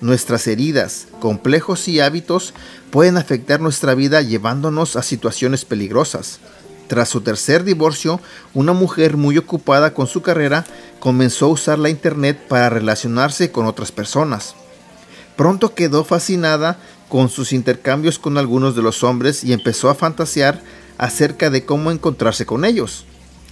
[0.00, 2.54] Nuestras heridas, complejos y hábitos
[2.90, 6.38] pueden afectar nuestra vida llevándonos a situaciones peligrosas.
[6.88, 8.18] Tras su tercer divorcio,
[8.54, 10.64] una mujer muy ocupada con su carrera
[11.00, 14.54] comenzó a usar la Internet para relacionarse con otras personas.
[15.36, 20.62] Pronto quedó fascinada con sus intercambios con algunos de los hombres y empezó a fantasear
[20.96, 23.04] acerca de cómo encontrarse con ellos.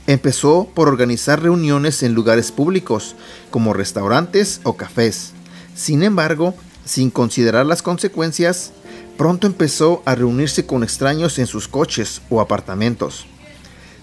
[0.06, 3.16] Empezó por organizar reuniones en lugares públicos,
[3.50, 5.32] como restaurantes o cafés.
[5.74, 8.72] Sin embargo, sin considerar las consecuencias,
[9.16, 13.26] pronto empezó a reunirse con extraños en sus coches o apartamentos.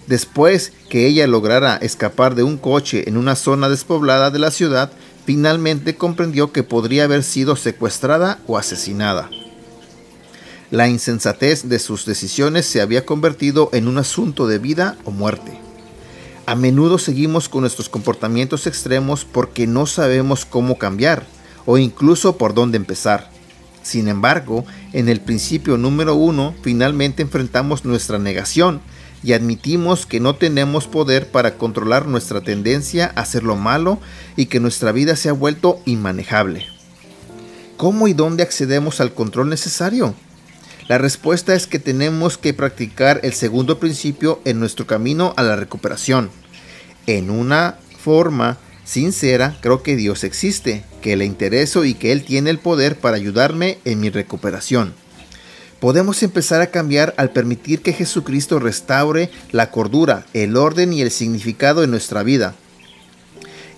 [0.06, 4.92] Después que ella lograra escapar de un coche en una zona despoblada de la ciudad,
[5.24, 9.30] finalmente comprendió que podría haber sido secuestrada o asesinada.
[10.70, 15.58] La insensatez de sus decisiones se había convertido en un asunto de vida o muerte.
[16.46, 21.24] A menudo seguimos con nuestros comportamientos extremos porque no sabemos cómo cambiar
[21.64, 23.30] o incluso por dónde empezar.
[23.84, 24.64] Sin embargo,
[24.94, 28.80] en el principio número uno, finalmente enfrentamos nuestra negación
[29.22, 34.00] y admitimos que no tenemos poder para controlar nuestra tendencia a hacer lo malo
[34.36, 36.66] y que nuestra vida se ha vuelto inmanejable.
[37.76, 40.14] ¿Cómo y dónde accedemos al control necesario?
[40.88, 45.56] La respuesta es que tenemos que practicar el segundo principio en nuestro camino a la
[45.56, 46.30] recuperación,
[47.06, 52.50] en una forma sincera, creo que Dios existe, que le intereso y que Él tiene
[52.50, 54.94] el poder para ayudarme en mi recuperación.
[55.80, 61.10] Podemos empezar a cambiar al permitir que Jesucristo restaure la cordura, el orden y el
[61.10, 62.54] significado en nuestra vida.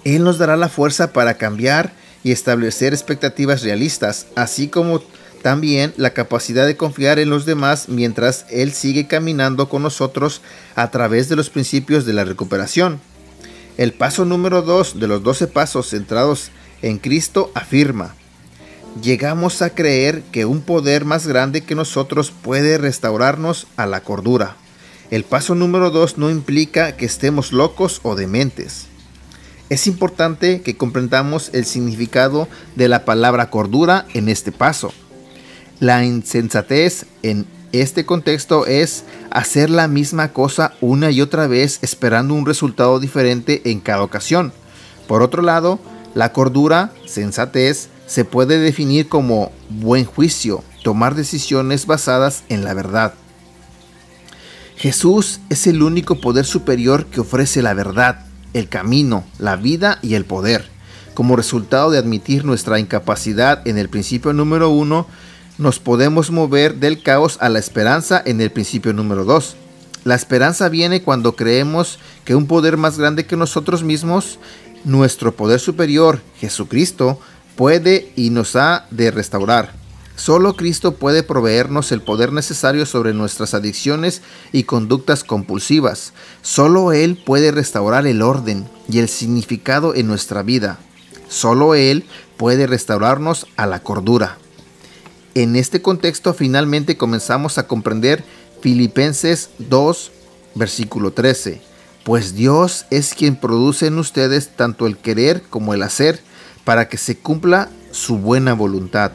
[0.04, 1.92] Él nos dará la fuerza para cambiar
[2.22, 5.02] y establecer expectativas realistas, así como
[5.42, 10.42] también la capacidad de confiar en los demás mientras Él sigue caminando con nosotros
[10.74, 13.00] a través de los principios de la recuperación.
[13.76, 16.50] El paso número 2 de los 12 pasos centrados
[16.80, 18.14] en Cristo afirma,
[19.02, 24.56] llegamos a creer que un poder más grande que nosotros puede restaurarnos a la cordura.
[25.10, 28.86] El paso número 2 no implica que estemos locos o dementes.
[29.68, 34.92] Es importante que comprendamos el significado de la palabra cordura en este paso.
[35.80, 37.44] La insensatez en
[37.80, 43.62] este contexto es hacer la misma cosa una y otra vez esperando un resultado diferente
[43.70, 44.52] en cada ocasión.
[45.06, 45.78] Por otro lado,
[46.14, 53.14] la cordura, sensatez, se puede definir como buen juicio, tomar decisiones basadas en la verdad.
[54.76, 60.14] Jesús es el único poder superior que ofrece la verdad, el camino, la vida y
[60.14, 60.68] el poder.
[61.14, 65.06] Como resultado de admitir nuestra incapacidad en el principio número uno,
[65.58, 69.56] nos podemos mover del caos a la esperanza en el principio número 2.
[70.04, 74.38] La esperanza viene cuando creemos que un poder más grande que nosotros mismos,
[74.84, 77.18] nuestro poder superior, Jesucristo,
[77.56, 79.72] puede y nos ha de restaurar.
[80.14, 84.22] Solo Cristo puede proveernos el poder necesario sobre nuestras adicciones
[84.52, 86.12] y conductas compulsivas.
[86.40, 90.78] Solo Él puede restaurar el orden y el significado en nuestra vida.
[91.28, 92.04] Solo Él
[92.38, 94.38] puede restaurarnos a la cordura.
[95.36, 98.24] En este contexto finalmente comenzamos a comprender
[98.62, 100.10] Filipenses 2,
[100.54, 101.60] versículo 13.
[102.04, 106.20] Pues Dios es quien produce en ustedes tanto el querer como el hacer
[106.64, 109.12] para que se cumpla su buena voluntad.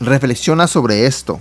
[0.00, 1.40] Reflexiona sobre esto.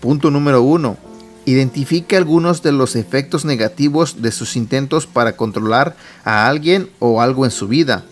[0.00, 0.98] Punto número 1.
[1.46, 7.46] Identifique algunos de los efectos negativos de sus intentos para controlar a alguien o algo
[7.46, 8.04] en su vida.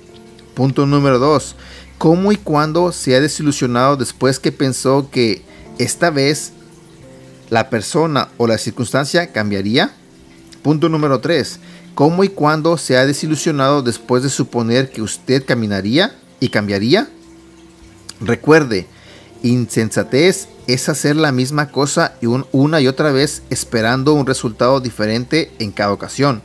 [0.54, 1.56] Punto número 2.
[2.00, 5.42] ¿Cómo y cuándo se ha desilusionado después que pensó que
[5.78, 6.52] esta vez
[7.50, 9.92] la persona o la circunstancia cambiaría?
[10.62, 11.60] Punto número 3.
[11.94, 17.10] ¿Cómo y cuándo se ha desilusionado después de suponer que usted caminaría y cambiaría?
[18.22, 18.86] Recuerde,
[19.42, 22.14] insensatez es hacer la misma cosa
[22.50, 26.40] una y otra vez esperando un resultado diferente en cada ocasión.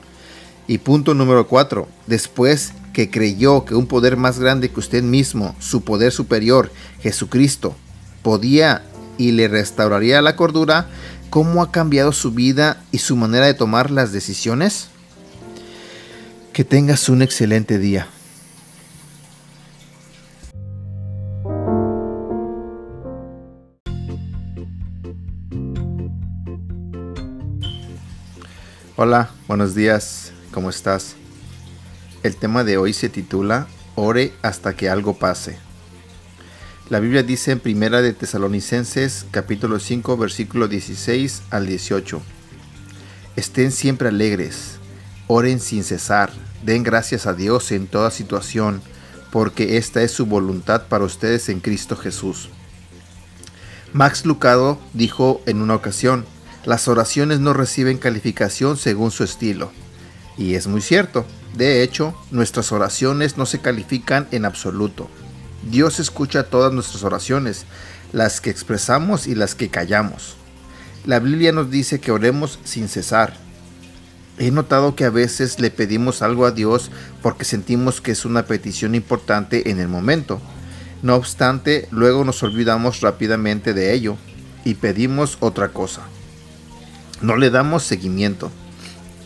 [0.68, 1.88] Y punto número 4.
[2.08, 7.76] Después que creyó que un poder más grande que usted mismo, su poder superior, Jesucristo,
[8.22, 8.84] podía
[9.18, 10.88] y le restauraría la cordura,
[11.30, 14.88] ¿cómo ha cambiado su vida y su manera de tomar las decisiones?
[16.54, 18.08] Que tengas un excelente día.
[28.96, 31.18] Hola, buenos días, ¿cómo estás?
[32.26, 35.60] El tema de hoy se titula Ore hasta que algo pase.
[36.90, 42.20] La Biblia dice en Primera de Tesalonicenses capítulo 5 versículo 16 al 18.
[43.36, 44.80] Estén siempre alegres,
[45.28, 46.32] oren sin cesar,
[46.64, 48.82] den gracias a Dios en toda situación,
[49.32, 52.50] porque esta es su voluntad para ustedes en Cristo Jesús.
[53.94, 56.26] Max Lucado dijo en una ocasión,
[56.66, 59.72] las oraciones no reciben calificación según su estilo.
[60.40, 61.24] Y es muy cierto,
[61.58, 65.10] de hecho, nuestras oraciones no se califican en absoluto
[65.70, 67.66] Dios escucha todas nuestras oraciones,
[68.14, 70.36] las que expresamos y las que callamos.
[71.06, 73.34] La Biblia nos dice que oremos sin cesar.
[74.38, 76.92] He notado que a veces le pedimos algo a Dios
[77.22, 80.40] porque sentimos que es una petición importante en el momento.
[81.02, 84.18] No obstante, luego nos olvidamos rápidamente de ello
[84.66, 86.02] y pedimos otra cosa.
[87.22, 88.52] No le damos seguimiento.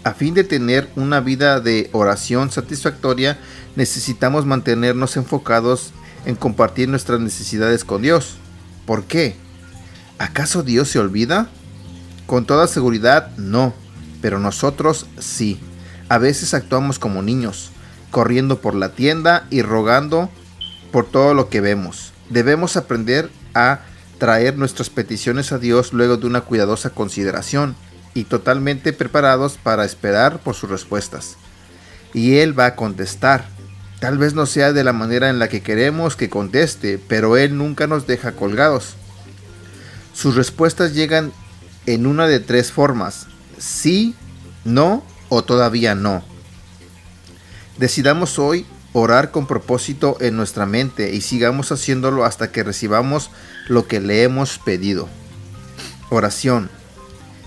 [0.03, 3.37] A fin de tener una vida de oración satisfactoria,
[3.75, 5.91] necesitamos mantenernos enfocados
[6.25, 8.37] en compartir nuestras necesidades con Dios.
[8.85, 9.35] ¿Por qué?
[10.17, 11.49] ¿Acaso Dios se olvida?
[12.27, 13.73] Con toda seguridad no,
[14.21, 15.59] pero nosotros sí.
[16.07, 17.71] A veces actuamos como niños,
[18.09, 20.29] corriendo por la tienda y rogando
[20.91, 22.13] por todo lo que vemos.
[22.29, 23.81] Debemos aprender a
[24.17, 27.75] traer nuestras peticiones a Dios luego de una cuidadosa consideración
[28.13, 31.37] y totalmente preparados para esperar por sus respuestas.
[32.13, 33.45] Y Él va a contestar
[33.99, 37.57] Tal vez no sea de la manera en la que queremos que conteste, pero Él
[37.57, 38.95] nunca nos deja colgados.
[40.13, 41.33] Sus respuestas llegan
[41.85, 43.27] en una de tres formas,
[43.57, 44.15] sí,
[44.63, 46.23] no o todavía no.
[47.77, 53.31] Decidamos hoy orar con propósito en nuestra mente y sigamos haciéndolo hasta que recibamos
[53.67, 55.09] lo que le hemos pedido.
[56.09, 56.78] Oración.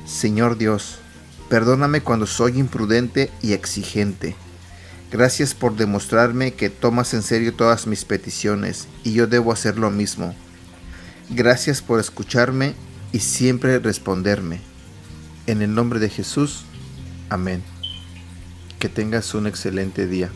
[0.06, 0.98] Señor Dios,
[1.48, 4.36] perdóname cuando soy imprudente y exigente
[5.12, 9.90] Gracias por demostrarme que tomas en serio todas mis peticiones y yo debo hacer lo
[9.90, 10.34] mismo.
[11.28, 12.74] Gracias por escucharme
[13.12, 14.62] y siempre responderme.
[15.46, 16.64] En el nombre de Jesús,
[17.28, 17.62] amén.
[18.78, 20.30] Que tengas un excelente día.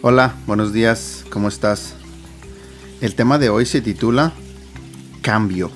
[0.00, 1.94] Hola, buenos días, ¿cómo estás?
[3.00, 4.32] El tema de hoy se titula
[5.22, 5.72] Cambio.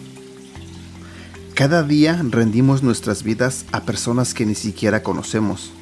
[1.55, 5.73] Cada día rendimos nuestras vidas a personas que ni siquiera conocemos.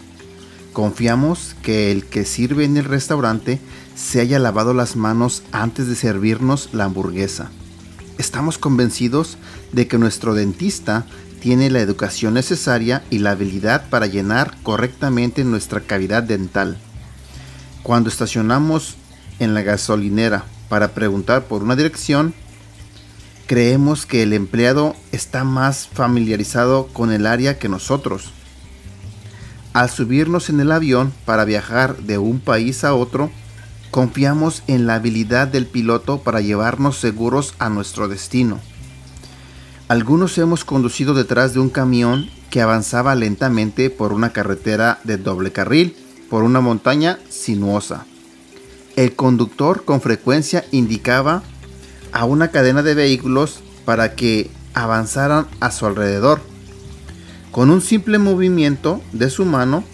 [0.73, 3.61] Confiamos que el que sirve en el restaurante
[3.95, 7.51] se haya lavado las manos antes de servirnos la hamburguesa.
[8.17, 9.37] Estamos convencidos
[9.73, 11.05] de que nuestro dentista
[11.41, 16.79] tiene la educación necesaria y la habilidad para llenar correctamente nuestra cavidad dental.
[17.83, 18.97] Cuando estacionamos
[19.39, 22.35] en la gasolinera para preguntar por una dirección,
[23.47, 28.33] creemos que el empleado está más familiarizado con el área que nosotros.
[29.73, 33.31] al subirnos en el avión para viajar de un país a otro,
[33.91, 38.61] confiamos en la habilidad del piloto para llevarnos seguros a nuestro destino.
[39.89, 45.53] Algunos hemos conducido detrás de un camión que avanzaba lentamente por una carretera de doble
[45.53, 45.97] carril,
[46.31, 48.07] por una montaña sinuosa.
[48.97, 51.43] El conductor con frecuencia indicaba
[52.13, 56.41] a una cadena de vehículos para que avanzaran a su alrededor.
[57.51, 59.85] Con un simple movimiento de su mano,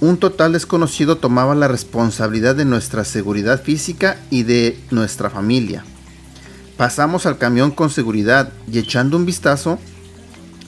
[0.00, 5.84] un total desconocido tomaba la responsabilidad de nuestra seguridad física y de nuestra familia.
[6.76, 9.78] Pasamos al camión con seguridad y echando un vistazo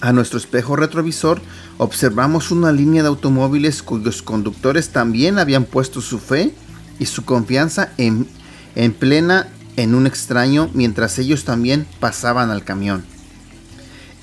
[0.00, 1.40] a nuestro espejo retrovisor
[1.78, 6.52] observamos una línea de automóviles cuyos conductores también habían puesto su fe
[6.98, 8.26] y su confianza en,
[8.74, 13.04] en plena en un extraño mientras ellos también pasaban al camión.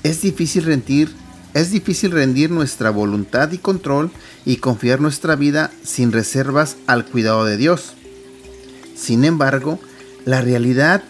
[0.02, 1.14] Es difícil rendir,
[1.54, 4.10] es difícil rendir nuestra voluntad y control
[4.44, 7.94] y confiar nuestra vida sin reservas al cuidado de Dios.
[8.96, 9.78] Sin embargo,
[10.24, 11.04] la realidad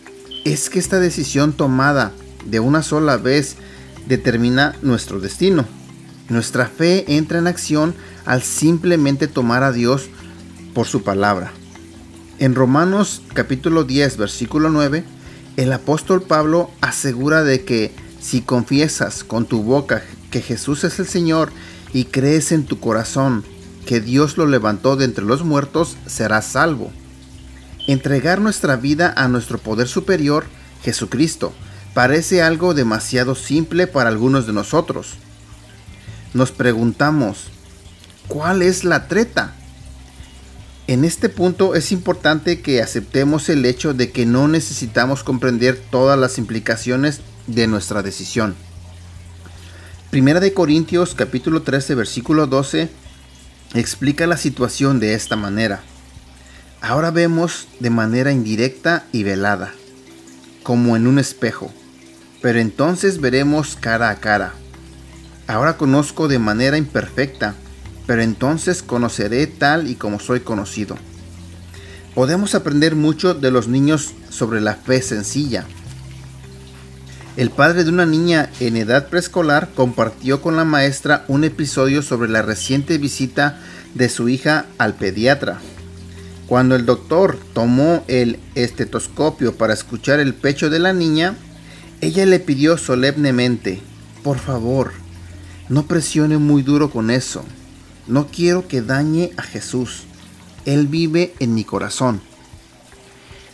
[0.44, 2.12] es que esta decisión tomada
[2.44, 3.56] de una sola vez
[4.06, 5.66] determina nuestro destino.
[6.28, 7.94] Nuestra fe entra en acción
[8.24, 10.08] al simplemente tomar a Dios
[10.72, 11.52] por su palabra.
[12.38, 15.04] En Romanos capítulo 10 versículo 9,
[15.56, 21.06] el apóstol Pablo asegura de que si confiesas con tu boca que Jesús es el
[21.06, 21.52] Señor
[21.92, 23.44] y crees en tu corazón
[23.86, 26.90] que Dios lo levantó de entre los muertos, serás salvo.
[27.86, 30.46] Entregar nuestra vida a nuestro poder superior,
[30.82, 31.52] Jesucristo,
[31.92, 35.18] parece algo demasiado simple para algunos de nosotros.
[36.34, 37.44] Nos preguntamos,
[38.28, 39.54] ¿cuál es la treta?
[40.86, 46.18] En este punto es importante que aceptemos el hecho de que no necesitamos comprender todas
[46.18, 48.54] las implicaciones de nuestra decisión.
[50.10, 52.90] Primera de Corintios capítulo 13 versículo 12
[53.72, 55.82] explica la situación de esta manera.
[56.82, 59.72] Ahora vemos de manera indirecta y velada,
[60.62, 61.72] como en un espejo
[62.44, 64.52] pero entonces veremos cara a cara.
[65.46, 67.54] Ahora conozco de manera imperfecta,
[68.06, 70.96] pero entonces conoceré tal y como soy conocido.
[72.14, 75.66] Podemos aprender mucho de los niños sobre la fe sencilla.
[77.36, 82.30] El padre de una niña en edad preescolar compartió con la maestra un episodio sobre
[82.30, 83.58] la reciente visita
[83.94, 85.58] de su hija al pediatra.
[86.46, 91.34] Cuando el doctor tomó el estetoscopio para escuchar el pecho de la niña,
[92.00, 93.80] ella le pidió solemnemente,
[94.22, 94.92] por favor,
[95.68, 97.44] no presione muy duro con eso.
[98.06, 100.04] No quiero que dañe a Jesús.
[100.64, 102.20] Él vive en mi corazón.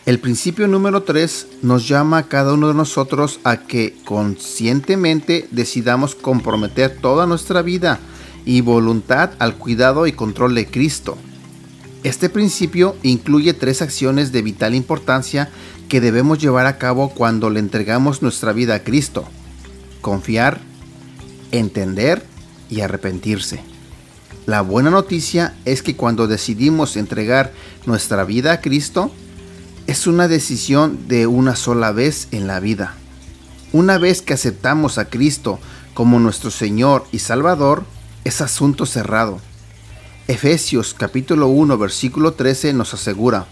[0.07, 6.15] El principio número 3 nos llama a cada uno de nosotros a que conscientemente decidamos
[6.15, 8.01] comprometer toda nuestra vida
[8.45, 11.17] y voluntad al cuidado y control de Cristo.
[12.03, 15.51] Este principio incluye tres acciones de vital importancia
[15.89, 19.27] que debemos llevar a cabo cuando le entregamos nuestra vida a Cristo.
[20.01, 20.61] Confiar,
[21.53, 22.25] entender
[22.69, 23.61] y arrepentirse.
[24.47, 27.53] La buena noticia es que cuando decidimos entregar
[27.87, 29.11] nuestra vida a Cristo,
[29.87, 32.95] es una decisión de una sola vez en la vida.
[33.73, 35.59] Una vez que aceptamos a Cristo
[35.95, 37.85] como nuestro Señor y Salvador,
[38.25, 39.41] es asunto cerrado
[40.31, 43.47] Efesios capítulo 1 versículo 13 nos asegura,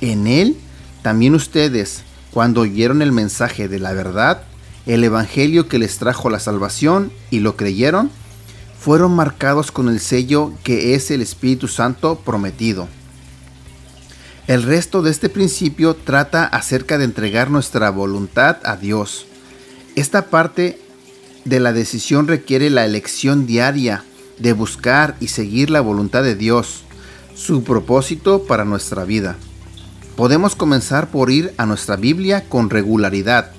[0.00, 0.56] en él
[1.02, 4.44] también ustedes, cuando oyeron el mensaje de la verdad,
[4.86, 8.10] el Evangelio que les trajo la salvación y lo creyeron,
[8.78, 12.88] fueron marcados con el sello que es el Espíritu Santo prometido.
[14.46, 19.24] El resto de este principio trata acerca de entregar nuestra voluntad a Dios.
[19.96, 20.78] Esta parte
[21.46, 24.04] de la decisión requiere la elección diaria
[24.38, 26.82] de buscar y seguir la voluntad de Dios,
[27.34, 29.36] su propósito para nuestra vida.
[30.14, 33.50] Podemos comenzar por ir a nuestra Biblia con regularidad,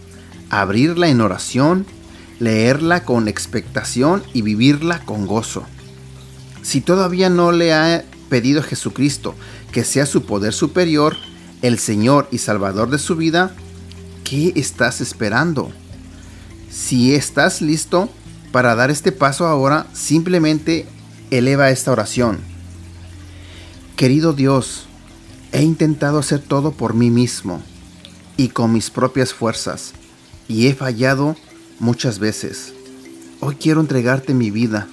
[0.62, 1.86] abrirla en oración,
[2.40, 5.66] leerla con expectación y vivirla con gozo.
[6.62, 9.36] Si todavía no le ha pedido a Jesucristo
[9.72, 11.16] que sea su poder superior,
[11.62, 13.56] el Señor y Salvador de su vida,
[14.24, 15.72] ¿qué estás esperando?
[16.70, 18.10] Si estás listo,
[18.52, 20.86] para dar este paso ahora, simplemente
[21.30, 22.40] eleva esta oración.
[23.96, 24.86] Querido Dios,
[25.52, 27.62] he intentado hacer todo por mí mismo
[28.38, 29.94] y con mis propias fuerzas,
[30.48, 31.36] y he fallado
[31.80, 32.74] muchas veces.
[33.40, 34.88] Hoy quiero entregarte mi vida.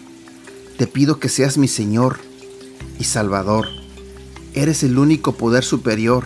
[0.78, 2.18] Te pido que seas mi Señor
[2.98, 3.68] y Salvador.
[4.54, 6.24] Eres el único poder superior.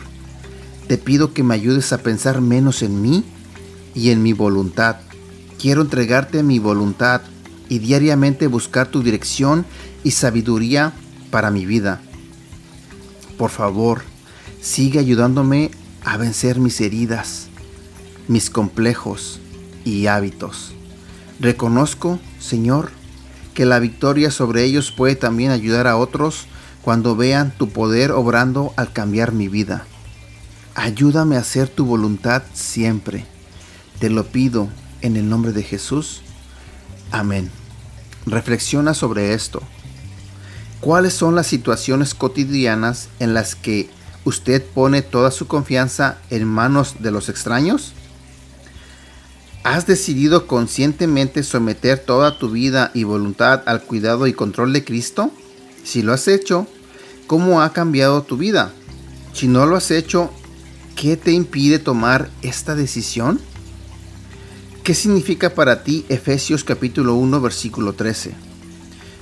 [0.88, 3.24] Te pido que me ayudes a pensar menos en mí
[3.94, 4.96] y en mi voluntad
[5.58, 7.22] Quiero entregarte mi voluntad
[7.68, 9.64] y diariamente buscar tu dirección
[10.04, 10.92] y sabiduría
[11.30, 12.00] para mi vida.
[13.38, 14.02] Por favor,
[14.60, 15.70] sigue ayudándome
[16.04, 17.48] a vencer mis heridas,
[18.28, 19.40] mis complejos
[19.84, 20.72] y hábitos.
[21.40, 22.90] Reconozco, Señor,
[23.54, 26.46] que la victoria sobre ellos puede también ayudar a otros
[26.82, 29.84] cuando vean tu poder obrando al cambiar mi vida.
[30.74, 33.24] Ayúdame a hacer tu voluntad siempre.
[33.98, 34.68] Te lo pido
[35.00, 36.20] en el nombre de Jesús.
[37.10, 37.50] Amén.
[38.26, 39.62] Reflexiona sobre esto.
[40.80, 43.88] ¿Cuáles son las situaciones cotidianas en las que
[44.24, 47.94] usted pone toda su confianza en manos de los extraños?
[49.66, 55.32] ¿Has decidido conscientemente someter toda tu vida y voluntad al cuidado y control de Cristo?
[55.82, 56.68] Si lo has hecho,
[57.26, 58.72] ¿cómo ha cambiado tu vida?
[59.32, 60.30] Si no lo has hecho,
[60.94, 63.40] ¿qué te impide tomar esta decisión?
[64.84, 68.34] ¿Qué significa para ti Efesios capítulo 1 versículo 13?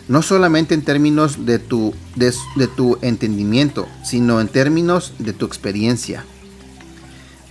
[0.08, 2.34] No solamente en términos de tu, de,
[2.76, 6.26] tu entendimiento, sino en términos de tu experiencia.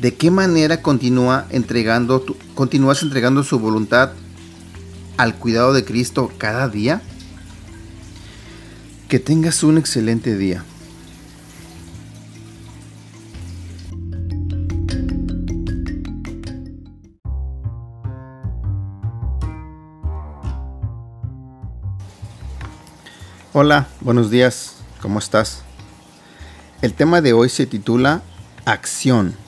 [0.04, 2.26] ¿De qué manera continúa entregando
[2.56, 4.12] continúas entregando su voluntad
[5.16, 7.02] al cuidado de Cristo cada día?
[9.08, 10.66] Que tengas un excelente día.
[23.54, 25.62] Hola, buenos días, ¿cómo estás?
[26.82, 28.22] El tema de hoy se titula
[28.66, 29.43] Acción.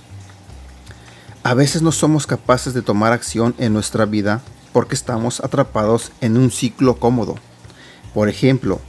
[1.46, 4.42] A veces no somos capaces de tomar acción en nuestra vida
[4.74, 7.36] porque estamos atrapados en un ciclo cómodo.
[8.16, 8.82] Por ejemplo,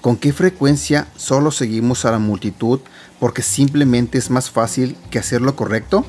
[0.00, 2.80] ¿con qué frecuencia solo seguimos a la multitud
[3.20, 6.04] porque simplemente es más fácil que hacer lo correcto?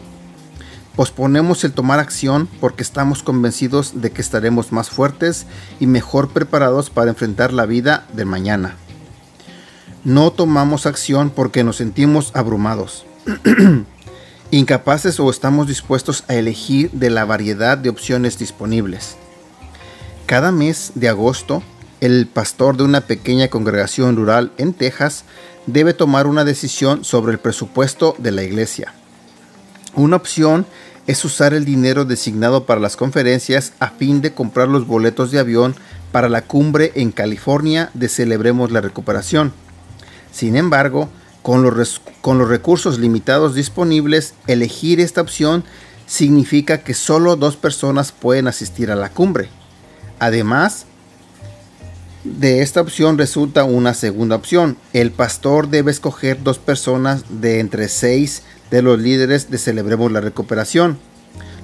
[0.95, 5.45] Posponemos el tomar acción porque estamos convencidos de que estaremos más fuertes
[5.79, 8.75] y mejor preparados para enfrentar la vida de mañana.
[10.03, 13.05] No tomamos acción porque nos sentimos abrumados.
[14.51, 19.15] incapaces o estamos dispuestos a elegir de la variedad de opciones disponibles.
[20.25, 21.63] Cada mes de agosto,
[22.01, 25.23] el pastor de una pequeña congregación rural en Texas
[25.67, 28.93] debe tomar una decisión sobre el presupuesto de la iglesia.
[29.95, 30.65] Una opción
[31.07, 35.39] es usar el dinero designado para las conferencias a fin de comprar los boletos de
[35.39, 35.75] avión
[36.11, 39.53] para la cumbre en California de Celebremos la Recuperación.
[40.31, 41.09] Sin embargo,
[41.41, 42.01] con los,
[42.47, 45.63] recursos limitados disponibles, elegir esta opción
[46.05, 49.49] significa que solo dos personas pueden asistir a la cumbre.
[50.19, 50.85] Además,
[52.23, 54.77] de esta opción resulta una segunda opción.
[54.93, 60.21] El pastor debe escoger dos personas de entre seis de los líderes de Celebremos la
[60.21, 60.99] Recuperación,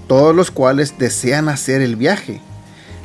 [0.07, 2.41] todos los cuales desean hacer el viaje.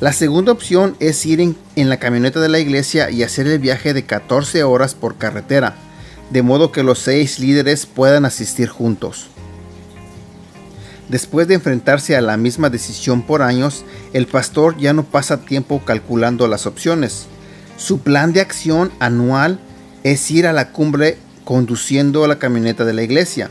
[0.01, 3.59] La segunda opción es ir en, en la camioneta de la iglesia y hacer el
[3.59, 5.77] viaje de 14 horas por carretera
[6.33, 9.27] de modo que los seis líderes puedan asistir juntos.
[11.09, 13.85] Después de enfrentarse a la misma decisión por años,
[14.15, 17.27] el pastor ya no pasa tiempo calculando las opciones.
[17.77, 19.61] Su plan de acción anual
[20.05, 23.51] es ir a la cumbre conduciendo la camioneta de la iglesia.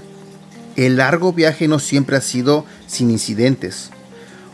[0.75, 3.91] El largo viaje no siempre ha sido sin incidentes.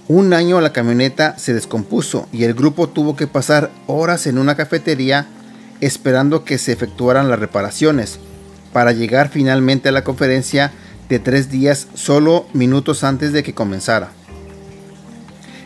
[0.09, 4.55] Un año la camioneta se descompuso y el grupo tuvo que pasar horas en una
[4.55, 5.27] cafetería
[5.81, 8.19] esperando que se efectuaran las reparaciones,
[8.73, 10.71] para llegar finalmente a la conferencia
[11.09, 14.09] de tres días solo minutos antes de que comenzara.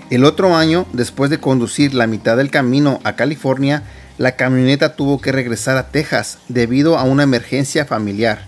[0.09, 3.83] El otro año, después de conducir la mitad del camino a California,
[4.17, 8.45] la camioneta tuvo que regresar a Texas debido a una emergencia familiar.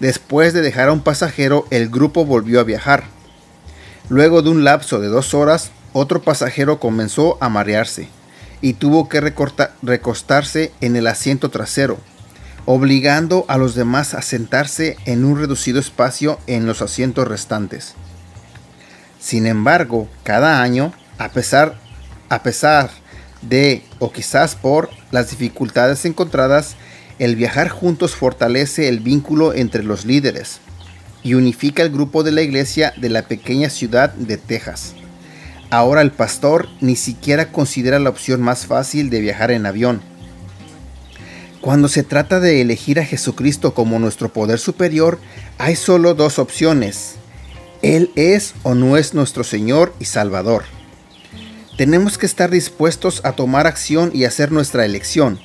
[0.00, 3.04] Después de dejar a un pasajero, el grupo volvió a viajar.
[4.08, 8.08] Luego de un lapso de dos horas, otro pasajero comenzó a marearse
[8.62, 11.98] y tuvo que recostarse en el asiento trasero,
[12.64, 17.94] obligando a los demás a sentarse en un reducido espacio en los asientos restantes.
[19.20, 21.78] Sin embargo, cada año, a pesar,
[22.28, 22.90] a pesar
[23.42, 26.76] de, o quizás por, las dificultades encontradas,
[27.18, 30.60] el viajar juntos fortalece el vínculo entre los líderes
[31.22, 34.94] y unifica el grupo de la iglesia de la pequeña ciudad de Texas.
[35.72, 40.02] Ahora el pastor ni siquiera considera la opción más fácil de viajar en avión.
[41.62, 45.18] Cuando se trata de elegir a Jesucristo como nuestro poder superior,
[45.56, 47.14] hay solo dos opciones.
[47.80, 50.64] Él es o no es nuestro Señor y Salvador.
[51.78, 55.40] Tenemos que estar dispuestos a tomar acción y hacer nuestra elección.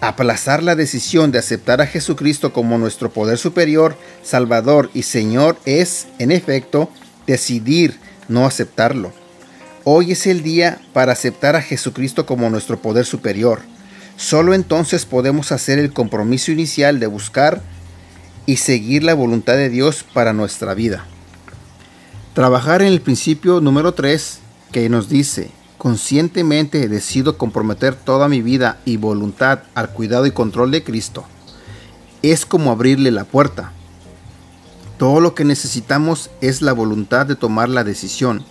[0.00, 6.08] Aplazar la decisión de aceptar a Jesucristo como nuestro poder superior, Salvador y Señor es,
[6.18, 6.90] en efecto,
[7.28, 9.19] decidir no aceptarlo.
[9.92, 13.58] Hoy es el día para aceptar a Jesucristo como nuestro poder superior.
[14.16, 17.60] Solo entonces podemos hacer el compromiso inicial de buscar
[18.46, 21.06] y seguir la voluntad de Dios para nuestra vida.
[22.34, 24.38] Trabajar en el principio número 3
[24.70, 30.70] que nos dice, conscientemente decido comprometer toda mi vida y voluntad al cuidado y control
[30.70, 31.24] de Cristo,
[32.22, 33.72] es como abrirle la puerta.
[34.98, 38.44] Todo lo que necesitamos es la voluntad de tomar la decisión.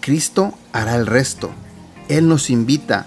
[0.00, 1.50] Cristo hará el resto.
[2.08, 3.06] Él nos invita.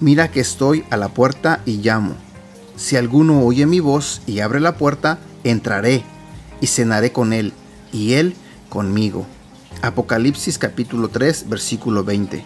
[0.00, 2.14] Mira que estoy a la puerta y llamo.
[2.76, 6.04] Si alguno oye mi voz y abre la puerta, entraré
[6.60, 7.52] y cenaré con él
[7.92, 8.34] y él
[8.68, 9.26] conmigo.
[9.82, 12.44] Apocalipsis capítulo 3 versículo 20.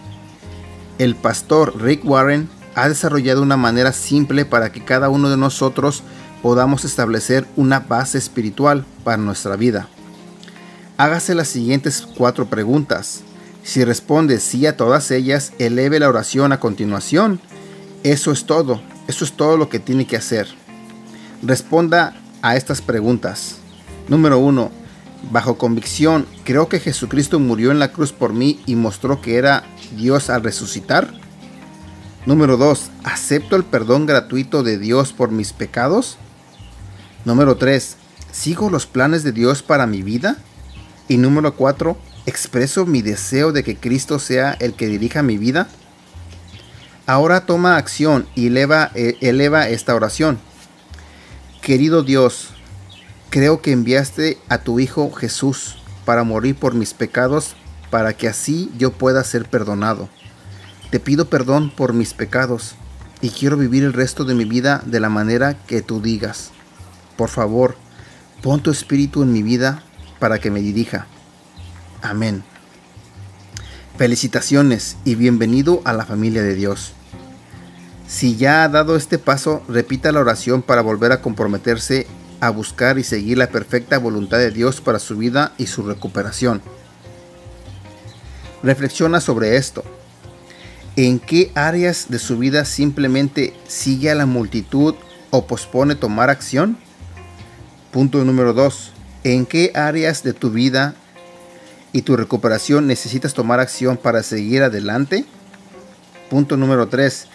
[0.99, 6.03] El pastor Rick Warren ha desarrollado una manera simple para que cada uno de nosotros
[6.41, 9.87] podamos establecer una base espiritual para nuestra vida.
[10.97, 13.21] Hágase las siguientes cuatro preguntas.
[13.63, 17.39] Si responde sí a todas ellas, eleve la oración a continuación.
[18.03, 18.81] Eso es todo.
[19.07, 20.47] Eso es todo lo que tiene que hacer.
[21.41, 23.57] Responda a estas preguntas.
[24.09, 24.69] Número 1.
[25.31, 29.63] Bajo convicción, ¿creo que Jesucristo murió en la cruz por mí y mostró que era
[29.95, 31.13] Dios al resucitar?
[32.25, 32.91] Número 2.
[33.05, 36.17] ¿Acepto el perdón gratuito de Dios por mis pecados?
[37.23, 37.95] Número 3.
[38.31, 40.35] ¿Sigo los planes de Dios para mi vida?
[41.07, 41.95] Y número 4.
[42.25, 45.67] ¿Expreso mi deseo de que Cristo sea el que dirija mi vida?
[47.05, 50.39] Ahora toma acción y eleva, eh, eleva esta oración.
[51.61, 52.51] Querido Dios,
[53.29, 57.55] creo que enviaste a tu Hijo Jesús para morir por mis pecados,
[57.89, 60.07] para que así yo pueda ser perdonado.
[60.91, 62.75] Te pido perdón por mis pecados
[63.19, 66.51] y quiero vivir el resto de mi vida de la manera que tú digas.
[67.17, 67.75] Por favor,
[68.41, 69.83] pon tu espíritu en mi vida
[70.19, 71.07] para que me dirija.
[72.03, 72.43] Amén.
[73.97, 76.91] Felicitaciones y bienvenido a la familia de Dios.
[78.09, 82.05] Si ya ha dado este paso, repita la oración para volver a comprometerse
[82.41, 86.61] a buscar y seguir la perfecta voluntad de Dios para su vida y su recuperación.
[88.63, 89.85] Reflexiona sobre esto.
[90.97, 94.95] ¿En qué áreas de su vida simplemente sigue a la multitud
[95.29, 96.77] o pospone tomar acción?
[97.91, 98.91] Punto número 2.
[99.23, 100.95] ¿En qué áreas de tu vida
[101.93, 105.25] y tu recuperación necesitas tomar acción para seguir adelante?
[106.29, 107.27] Punto número 3.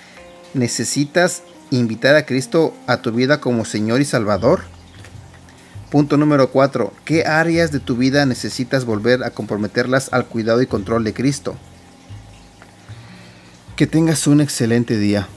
[0.54, 4.62] ¿Necesitas invitar a Cristo a tu vida como Señor y Salvador?
[5.90, 6.92] Punto número 4.
[7.04, 11.56] ¿Qué áreas de tu vida necesitas volver a comprometerlas al cuidado y control de Cristo?
[13.76, 15.28] Que tengas un excelente día.